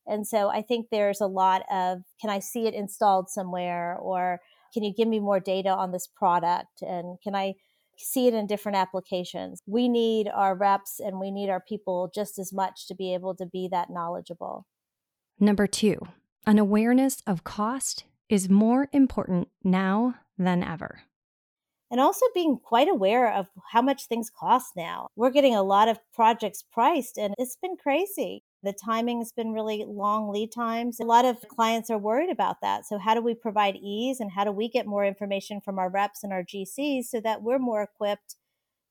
And 0.08 0.28
so 0.28 0.50
I 0.50 0.62
think 0.62 0.88
there's 0.91 1.21
a 1.21 1.28
lot 1.28 1.63
of 1.71 2.04
can 2.21 2.30
I 2.30 2.39
see 2.39 2.67
it 2.67 2.74
installed 2.74 3.30
somewhere 3.30 3.98
or 3.98 4.39
can 4.74 4.84
you 4.84 4.93
give 4.93 5.08
me 5.08 5.19
more 5.19 5.39
data 5.39 5.69
on 5.69 5.91
this 5.91 6.08
product 6.08 6.82
and 6.82 7.17
can 7.24 7.34
I 7.34 7.56
see 7.98 8.28
it 8.28 8.34
in 8.34 8.45
different 8.45 8.78
applications? 8.78 9.62
We 9.65 9.88
need 9.88 10.28
our 10.28 10.56
reps 10.56 11.00
and 11.00 11.19
we 11.19 11.32
need 11.32 11.50
our 11.50 11.62
people 11.62 12.12
just 12.13 12.38
as 12.38 12.54
much 12.54 12.88
to 12.88 12.95
be 12.95 13.13
able 13.13 13.36
to 13.36 13.45
be 13.45 13.67
that 13.71 13.89
knowledgeable. 13.89 14.67
Number 15.39 15.65
two, 15.65 16.00
an 16.45 16.60
awareness 16.60 17.21
of 17.26 17.43
cost 17.43 18.04
is 18.30 18.50
more 18.50 18.89
important 18.91 19.50
now 19.63 20.15
than 20.38 20.63
ever 20.63 21.02
and 21.91 22.00
also 22.00 22.26
being 22.34 22.58
quite 22.58 22.88
aware 22.88 23.32
of 23.32 23.48
how 23.71 23.82
much 23.82 24.08
things 24.08 24.30
cost 24.30 24.74
now. 24.76 25.08
We're 25.15 25.30
getting 25.30 25.56
a 25.56 25.63
lot 25.63 25.88
of 25.88 26.00
projects 26.13 26.63
priced 26.63 27.17
and 27.17 27.34
it's 27.38 27.58
been 27.62 27.78
crazy. 27.78 28.43
The 28.63 28.74
timing 28.74 29.19
has 29.19 29.32
been 29.32 29.54
really 29.54 29.86
long 29.88 30.32
lead 30.32 30.52
times. 30.52 31.00
A 31.00 31.04
lot 31.04 31.26
of 31.26 31.38
mm-hmm. 31.38 31.56
clients 31.56 31.89
are 31.91 31.98
worried 31.98 32.32
about 32.32 32.62
that. 32.62 32.86
So, 32.86 32.98
how 32.98 33.13
do 33.13 33.21
we 33.21 33.36
provide 33.36 33.76
ease 33.76 34.19
and 34.19 34.32
how 34.32 34.43
do 34.43 34.52
we 34.52 34.67
get 34.67 34.88
more 34.88 35.06
information 35.06 35.62
from 35.62 35.78
our 35.78 35.89
reps 35.89 36.24
and 36.24 36.34
our 36.34 36.43
GCs 36.43 37.06
so 37.06 37.19
that 37.21 37.43
we're 37.43 37.60
more 37.60 37.84
equipped 37.84 38.36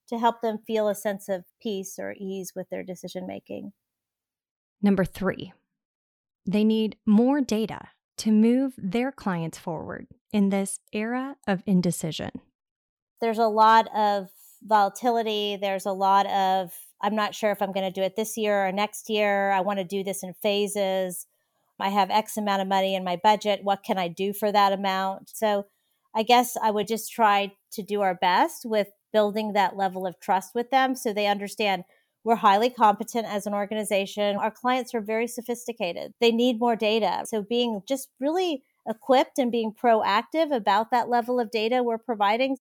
to 0.09 0.19
help 0.19 0.43
them 0.43 0.59
feel 0.65 0.87
a 0.87 0.95
sense 0.95 1.29
of 1.29 1.45
peace 1.61 1.99
or 1.99 2.15
ease 2.17 2.53
with 2.55 2.71
their 2.71 2.85
decision 2.85 3.27
making? 3.27 3.73
Number 4.81 5.05
three, 5.05 5.53
they 6.47 6.63
need 6.63 6.97
more 7.05 7.41
data 7.41 7.89
to 8.19 8.31
move 8.31 8.75
their 8.77 9.11
clients 9.11 9.59
forward 9.59 10.07
in 10.33 10.51
this 10.51 10.79
era 10.93 11.37
of 11.49 11.63
indecision 11.67 12.31
there's 13.25 13.39
a 13.39 13.47
lot 13.47 13.89
of 13.97 14.29
volatility. 14.63 15.57
There's 15.59 15.87
a 15.87 15.93
lot 15.93 16.27
of, 16.27 16.73
I'm 17.03 17.17
not 17.17 17.35
sure 17.35 17.51
if 17.51 17.63
I'm 17.63 17.73
going 17.73 17.91
to 17.91 18.01
do 18.01 18.05
it 18.05 18.17
this 18.17 18.37
year 18.37 18.67
or 18.67 18.71
next 18.71 19.09
year. 19.09 19.51
I 19.51 19.63
want 19.63 19.79
to 19.79 19.85
do 19.85 20.05
this 20.05 20.23
in 20.23 20.35
phases. 20.43 21.27
I 21.81 21.89
have 21.89 22.11
X 22.11 22.37
amount 22.37 22.61
of 22.61 22.69
money 22.69 22.95
in 22.95 23.03
my 23.03 23.17
budget. 23.17 23.61
What 23.63 23.83
can 23.83 23.97
I 23.97 24.09
do 24.09 24.35
for 24.35 24.53
that 24.53 24.75
amount? 24.75 25.31
So 25.35 25.65
I 26.15 26.23
guess 26.23 26.55
I 26.63 26.71
would 26.71 26.87
just 26.87 27.11
try 27.11 27.53
to 27.73 27.83
do 27.83 28.03
our 28.03 28.15
best 28.15 28.67
with 28.67 28.89
building 29.11 29.55
that 29.55 29.75
level 29.75 30.07
of 30.07 30.21
trust 30.21 30.55
with 30.55 30.71
them 30.71 30.95
so 30.95 31.13
they 31.13 31.27
understand 31.27 31.85
we're 32.25 32.37
highly 32.37 32.69
competent 32.69 33.27
as 33.27 33.47
an 33.47 33.55
organization. 33.55 34.37
Our 34.37 34.51
clients 34.51 34.95
are 34.95 35.01
very 35.01 35.27
sophisticated. 35.27 36.13
They 36.21 36.31
need 36.31 36.61
more 36.61 36.77
data. 36.77 37.23
So 37.25 37.43
being 37.43 37.83
just 37.89 38.09
really 38.21 38.65
equipped 38.87 39.39
and 39.39 39.51
being 39.51 39.73
proactive 39.73 40.55
about 40.55 40.91
that 40.91 41.09
level 41.09 41.41
of 41.41 41.51
data 41.51 41.83
we're 41.83 41.97
providing 41.97 42.59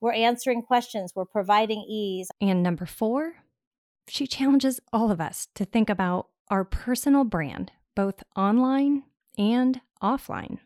we're 0.00 0.12
answering 0.12 0.62
questions, 0.62 1.12
we're 1.14 1.24
providing 1.24 1.84
ease. 1.88 2.28
And 2.40 2.62
number 2.62 2.86
four, 2.86 3.34
she 4.08 4.26
challenges 4.26 4.80
all 4.92 5.10
of 5.10 5.20
us 5.20 5.48
to 5.54 5.64
think 5.64 5.90
about 5.90 6.28
our 6.50 6.64
personal 6.64 7.24
brand, 7.24 7.72
both 7.94 8.22
online 8.36 9.04
and 9.36 9.80
offline. 10.02 10.58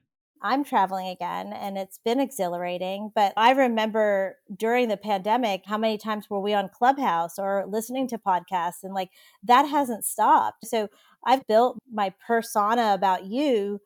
I'm 0.43 0.65
traveling 0.65 1.09
again 1.09 1.53
and 1.53 1.77
it's 1.77 1.99
been 1.99 2.19
exhilarating. 2.19 3.13
But 3.15 3.35
I 3.37 3.53
remember 3.53 4.39
during 4.55 4.89
the 4.89 4.97
pandemic, 4.97 5.63
how 5.67 5.77
many 5.77 5.99
times 5.99 6.31
were 6.31 6.41
we 6.41 6.55
on 6.55 6.71
Clubhouse 6.71 7.39
or 7.39 7.65
listening 7.69 8.09
to 8.09 8.19
podcasts? 8.19 8.83
And 8.83 8.95
like 8.95 9.11
that 9.43 9.65
hasn't 9.65 10.05
stopped. 10.05 10.67
So 10.67 10.89
I've 11.25 11.47
built 11.47 11.79
my 11.93 12.15
persona 12.27 12.95
about 12.95 13.27
you 13.27 13.81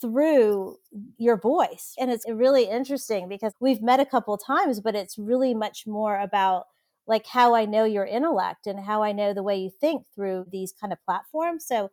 through 0.00 0.76
your 1.18 1.36
voice. 1.36 1.94
And 1.98 2.10
it's 2.10 2.26
eh, 2.28 2.32
really 2.32 2.64
interesting 2.64 3.28
because 3.28 3.52
we've 3.60 3.82
met 3.82 4.00
a 4.00 4.06
couple 4.06 4.36
times, 4.36 4.80
but 4.80 4.94
it's 4.94 5.18
really 5.18 5.54
much 5.54 5.86
more 5.86 6.18
about 6.18 6.66
like 7.06 7.26
how 7.26 7.54
I 7.54 7.66
know 7.66 7.84
your 7.84 8.06
intellect 8.06 8.66
and 8.66 8.80
how 8.80 9.02
I 9.02 9.12
know 9.12 9.34
the 9.34 9.42
way 9.42 9.56
you 9.56 9.70
think 9.70 10.06
through 10.14 10.46
these 10.50 10.72
kind 10.72 10.92
of 10.92 10.98
platforms. 11.04 11.66
So 11.66 11.90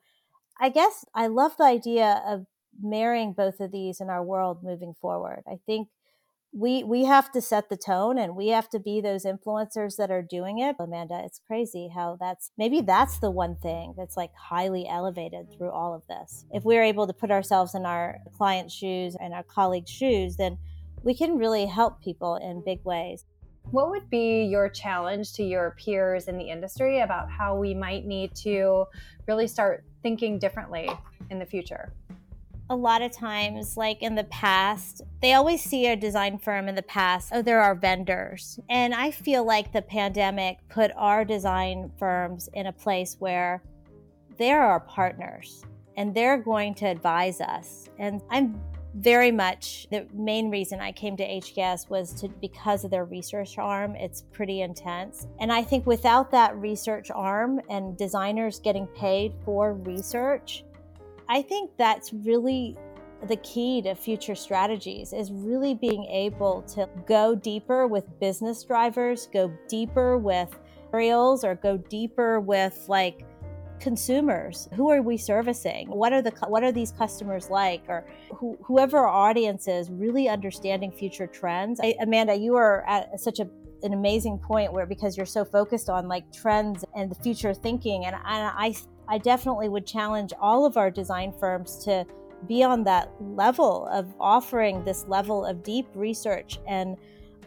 I 0.59 0.69
guess 0.69 1.05
I 1.15 1.27
love 1.27 1.57
the 1.57 1.65
idea 1.65 2.23
of 2.27 2.45
marrying 2.81 3.33
both 3.33 3.59
of 3.59 3.71
these 3.71 3.99
in 4.01 4.09
our 4.09 4.23
world 4.23 4.63
moving 4.63 4.93
forward. 5.01 5.43
I 5.47 5.59
think 5.65 5.89
we 6.53 6.83
we 6.83 7.05
have 7.05 7.31
to 7.31 7.41
set 7.41 7.69
the 7.69 7.77
tone 7.77 8.17
and 8.17 8.35
we 8.35 8.49
have 8.49 8.69
to 8.69 8.79
be 8.79 8.99
those 8.99 9.23
influencers 9.23 9.95
that 9.95 10.11
are 10.11 10.21
doing 10.21 10.59
it. 10.59 10.75
Amanda 10.79 11.21
it's 11.23 11.39
crazy 11.47 11.89
how 11.93 12.17
that's 12.19 12.51
maybe 12.57 12.81
that's 12.81 13.19
the 13.19 13.31
one 13.31 13.55
thing 13.55 13.93
that's 13.97 14.17
like 14.17 14.31
highly 14.35 14.85
elevated 14.87 15.47
through 15.57 15.71
all 15.71 15.95
of 15.95 16.03
this. 16.09 16.45
If 16.51 16.65
we're 16.65 16.83
able 16.83 17.07
to 17.07 17.13
put 17.13 17.31
ourselves 17.31 17.73
in 17.73 17.85
our 17.85 18.17
client's 18.35 18.73
shoes 18.73 19.15
and 19.19 19.33
our 19.33 19.43
colleagues 19.43 19.89
shoes 19.89 20.35
then 20.35 20.57
we 21.03 21.15
can 21.15 21.37
really 21.37 21.65
help 21.65 22.01
people 22.01 22.35
in 22.35 22.61
big 22.65 22.83
ways. 22.83 23.25
What 23.69 23.89
would 23.89 24.09
be 24.09 24.43
your 24.43 24.67
challenge 24.67 25.33
to 25.33 25.43
your 25.43 25.75
peers 25.77 26.27
in 26.27 26.37
the 26.37 26.49
industry 26.49 26.99
about 26.99 27.29
how 27.29 27.55
we 27.55 27.73
might 27.73 28.05
need 28.05 28.35
to 28.37 28.85
really 29.27 29.47
start 29.47 29.85
thinking 30.03 30.37
differently 30.37 30.89
in 31.29 31.39
the 31.39 31.45
future 31.45 31.93
a 32.71 32.75
lot 32.75 33.01
of 33.01 33.11
times, 33.11 33.75
like 33.75 34.01
in 34.01 34.15
the 34.15 34.23
past, 34.23 35.01
they 35.21 35.33
always 35.33 35.61
see 35.61 35.87
a 35.87 35.95
design 35.95 36.37
firm 36.37 36.69
in 36.69 36.75
the 36.75 36.81
past, 36.83 37.31
oh, 37.33 37.41
there 37.41 37.61
are 37.61 37.75
vendors. 37.75 38.57
And 38.69 38.93
I 38.95 39.11
feel 39.11 39.43
like 39.43 39.73
the 39.73 39.81
pandemic 39.81 40.57
put 40.69 40.89
our 40.95 41.25
design 41.25 41.91
firms 41.99 42.49
in 42.53 42.67
a 42.67 42.71
place 42.71 43.17
where 43.19 43.61
they're 44.37 44.63
our 44.63 44.79
partners 44.79 45.65
and 45.97 46.15
they're 46.15 46.37
going 46.37 46.73
to 46.75 46.85
advise 46.85 47.41
us. 47.41 47.89
And 47.99 48.21
I'm 48.29 48.57
very 48.95 49.31
much 49.33 49.87
the 49.91 50.07
main 50.13 50.49
reason 50.49 50.79
I 50.79 50.93
came 50.93 51.17
to 51.17 51.27
HKS 51.27 51.89
was 51.89 52.13
to 52.21 52.29
because 52.29 52.85
of 52.85 52.91
their 52.91 53.03
research 53.03 53.57
arm. 53.57 53.97
It's 53.97 54.21
pretty 54.31 54.61
intense. 54.61 55.27
And 55.41 55.51
I 55.51 55.61
think 55.61 55.85
without 55.85 56.31
that 56.31 56.55
research 56.55 57.11
arm 57.11 57.59
and 57.69 57.97
designers 57.97 58.59
getting 58.59 58.87
paid 58.87 59.33
for 59.43 59.73
research, 59.73 60.63
I 61.29 61.41
think 61.41 61.71
that's 61.77 62.13
really 62.13 62.77
the 63.27 63.35
key 63.37 63.81
to 63.83 63.93
future 63.93 64.35
strategies 64.35 65.13
is 65.13 65.31
really 65.31 65.75
being 65.75 66.05
able 66.05 66.63
to 66.63 66.89
go 67.07 67.35
deeper 67.35 67.87
with 67.87 68.19
business 68.19 68.63
drivers, 68.63 69.27
go 69.31 69.51
deeper 69.67 70.17
with 70.17 70.49
aerials, 70.93 71.43
or 71.43 71.55
go 71.55 71.77
deeper 71.77 72.39
with 72.39 72.85
like 72.87 73.25
consumers. 73.79 74.67
Who 74.73 74.89
are 74.89 75.01
we 75.01 75.17
servicing? 75.17 75.89
What 75.89 76.13
are 76.13 76.21
the 76.21 76.31
what 76.47 76.63
are 76.63 76.71
these 76.71 76.91
customers 76.91 77.49
like? 77.49 77.83
Or 77.87 78.05
who, 78.33 78.57
whoever 78.63 78.97
our 78.97 79.07
audience 79.07 79.67
is, 79.67 79.89
really 79.89 80.27
understanding 80.27 80.91
future 80.91 81.27
trends. 81.27 81.79
I, 81.81 81.95
Amanda, 81.99 82.35
you 82.35 82.55
are 82.55 82.83
at 82.87 83.19
such 83.19 83.39
a 83.39 83.47
an 83.83 83.93
amazing 83.93 84.37
point 84.37 84.71
where 84.71 84.85
because 84.85 85.17
you're 85.17 85.25
so 85.25 85.43
focused 85.43 85.89
on 85.89 86.07
like 86.07 86.31
trends 86.31 86.85
and 86.95 87.09
the 87.09 87.15
future 87.15 87.53
thinking 87.53 88.05
and 88.05 88.15
I, 88.15 88.21
I, 88.67 88.75
I 89.11 89.17
definitely 89.17 89.67
would 89.67 89.85
challenge 89.85 90.31
all 90.39 90.65
of 90.65 90.77
our 90.77 90.89
design 90.89 91.33
firms 91.37 91.83
to 91.83 92.05
be 92.47 92.63
on 92.63 92.85
that 92.85 93.11
level 93.19 93.85
of 93.87 94.07
offering 94.21 94.85
this 94.85 95.05
level 95.05 95.45
of 95.45 95.63
deep 95.63 95.85
research 95.93 96.59
and 96.65 96.95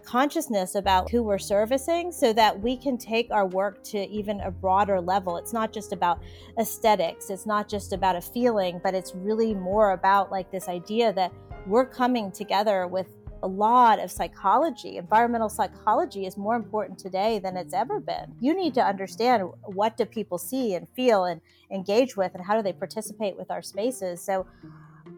consciousness 0.04 0.74
about 0.74 1.10
who 1.10 1.22
we're 1.22 1.38
servicing 1.38 2.12
so 2.12 2.34
that 2.34 2.60
we 2.60 2.76
can 2.76 2.98
take 2.98 3.30
our 3.30 3.46
work 3.46 3.82
to 3.82 4.06
even 4.10 4.40
a 4.40 4.50
broader 4.50 5.00
level. 5.00 5.38
It's 5.38 5.54
not 5.54 5.72
just 5.72 5.94
about 5.94 6.22
aesthetics, 6.58 7.30
it's 7.30 7.46
not 7.46 7.66
just 7.66 7.94
about 7.94 8.14
a 8.14 8.20
feeling, 8.20 8.78
but 8.84 8.94
it's 8.94 9.14
really 9.14 9.54
more 9.54 9.92
about 9.92 10.30
like 10.30 10.50
this 10.50 10.68
idea 10.68 11.14
that 11.14 11.32
we're 11.66 11.86
coming 11.86 12.30
together 12.30 12.86
with 12.86 13.06
a 13.44 13.46
lot 13.46 14.02
of 14.02 14.10
psychology. 14.10 14.96
Environmental 14.96 15.50
psychology 15.50 16.24
is 16.24 16.38
more 16.38 16.56
important 16.56 16.98
today 16.98 17.38
than 17.38 17.58
it's 17.58 17.74
ever 17.74 18.00
been. 18.00 18.34
You 18.40 18.56
need 18.56 18.72
to 18.74 18.80
understand 18.80 19.50
what 19.64 19.98
do 19.98 20.06
people 20.06 20.38
see 20.38 20.74
and 20.74 20.88
feel 20.96 21.26
and 21.26 21.42
engage 21.70 22.16
with 22.16 22.34
and 22.34 22.42
how 22.42 22.56
do 22.56 22.62
they 22.62 22.72
participate 22.72 23.36
with 23.36 23.50
our 23.50 23.60
spaces. 23.60 24.24
So 24.24 24.46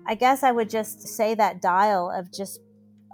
I 0.07 0.17
guess 0.17 0.43
I 0.43 0.51
would 0.51 0.69
just 0.69 1.07
say 1.07 1.37
that 1.37 1.63
dial 1.63 2.11
of 2.11 2.33
just 2.33 2.61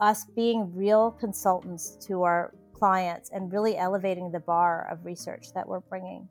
us 0.01 0.25
being 0.35 0.75
real 0.75 1.11
consultants 1.11 1.99
to 2.07 2.23
our 2.23 2.55
clients 2.73 3.29
and 3.35 3.53
really 3.53 3.77
elevating 3.77 4.33
the 4.33 4.41
bar 4.41 4.89
of 4.91 5.05
research 5.05 5.53
that 5.55 5.69
we're 5.69 5.81
bringing. 5.81 6.27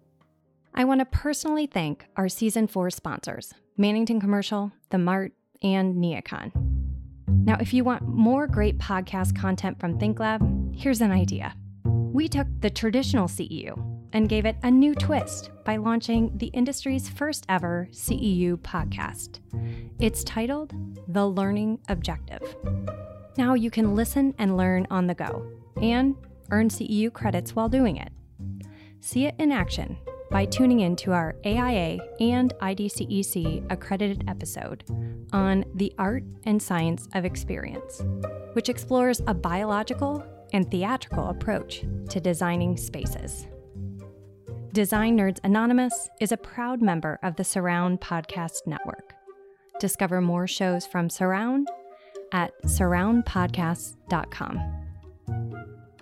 I 0.73 0.85
want 0.85 1.01
to 1.01 1.05
personally 1.05 1.67
thank 1.67 2.07
our 2.17 2.27
season 2.27 2.65
four 2.65 2.89
sponsors 2.89 3.53
Mannington 3.77 4.19
Commercial, 4.19 4.71
The 4.89 4.97
Mart, 4.97 5.33
and 5.61 5.95
Neocon. 5.97 6.70
Now, 7.31 7.57
if 7.59 7.73
you 7.73 7.83
want 7.83 8.07
more 8.07 8.45
great 8.45 8.77
podcast 8.77 9.35
content 9.35 9.79
from 9.79 9.97
ThinkLab, 9.97 10.75
here's 10.75 11.01
an 11.01 11.11
idea. 11.11 11.55
We 11.83 12.27
took 12.27 12.47
the 12.59 12.69
traditional 12.69 13.27
CEU 13.27 13.91
and 14.13 14.29
gave 14.29 14.45
it 14.45 14.57
a 14.63 14.69
new 14.69 14.93
twist 14.93 15.49
by 15.63 15.77
launching 15.77 16.37
the 16.37 16.47
industry's 16.47 17.09
first 17.09 17.45
ever 17.49 17.87
CEU 17.91 18.57
podcast. 18.57 19.39
It's 19.99 20.23
titled 20.23 20.73
The 21.07 21.25
Learning 21.25 21.79
Objective. 21.89 22.55
Now 23.37 23.53
you 23.53 23.71
can 23.71 23.95
listen 23.95 24.35
and 24.37 24.57
learn 24.57 24.85
on 24.91 25.07
the 25.07 25.15
go 25.15 25.49
and 25.81 26.15
earn 26.51 26.69
CEU 26.69 27.11
credits 27.11 27.55
while 27.55 27.69
doing 27.69 27.97
it. 27.97 28.11
See 28.99 29.25
it 29.25 29.35
in 29.39 29.51
action 29.51 29.97
by 30.31 30.45
tuning 30.45 30.79
in 30.79 30.95
to 30.95 31.11
our 31.11 31.35
AIA 31.45 31.99
and 32.21 32.53
IDCEC 32.61 33.69
accredited 33.69 34.23
episode 34.29 34.85
on 35.33 35.65
the 35.75 35.93
art 35.97 36.23
and 36.45 36.63
science 36.63 37.09
of 37.13 37.25
experience, 37.25 38.01
which 38.53 38.69
explores 38.69 39.21
a 39.27 39.33
biological 39.33 40.23
and 40.53 40.71
theatrical 40.71 41.27
approach 41.27 41.83
to 42.09 42.21
designing 42.21 42.77
spaces. 42.77 43.45
Design 44.71 45.17
Nerds 45.17 45.39
Anonymous 45.43 46.07
is 46.21 46.31
a 46.31 46.37
proud 46.37 46.81
member 46.81 47.19
of 47.23 47.35
the 47.35 47.43
Surround 47.43 47.99
Podcast 47.99 48.65
Network. 48.65 49.13
Discover 49.81 50.21
more 50.21 50.47
shows 50.47 50.85
from 50.85 51.09
Surround 51.09 51.67
at 52.31 52.53
surroundpodcasts.com. 52.63 54.77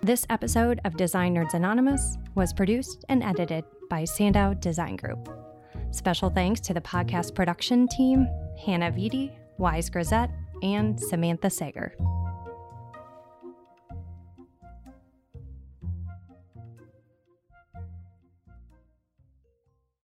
This 0.02 0.24
episode 0.30 0.80
of 0.84 0.96
Design 0.96 1.34
Nerds 1.34 1.54
Anonymous 1.54 2.16
was 2.36 2.52
produced 2.52 3.04
and 3.08 3.24
edited 3.24 3.64
by 3.90 4.06
Sandow 4.06 4.54
Design 4.54 4.96
Group. 4.96 5.28
Special 5.90 6.30
thanks 6.30 6.60
to 6.60 6.72
the 6.72 6.80
podcast 6.80 7.34
production 7.34 7.86
team 7.88 8.26
Hannah 8.64 8.90
Vitti, 8.90 9.32
Wise 9.58 9.90
Grisette, 9.90 10.30
and 10.62 10.98
Samantha 10.98 11.50
Sager. 11.50 11.94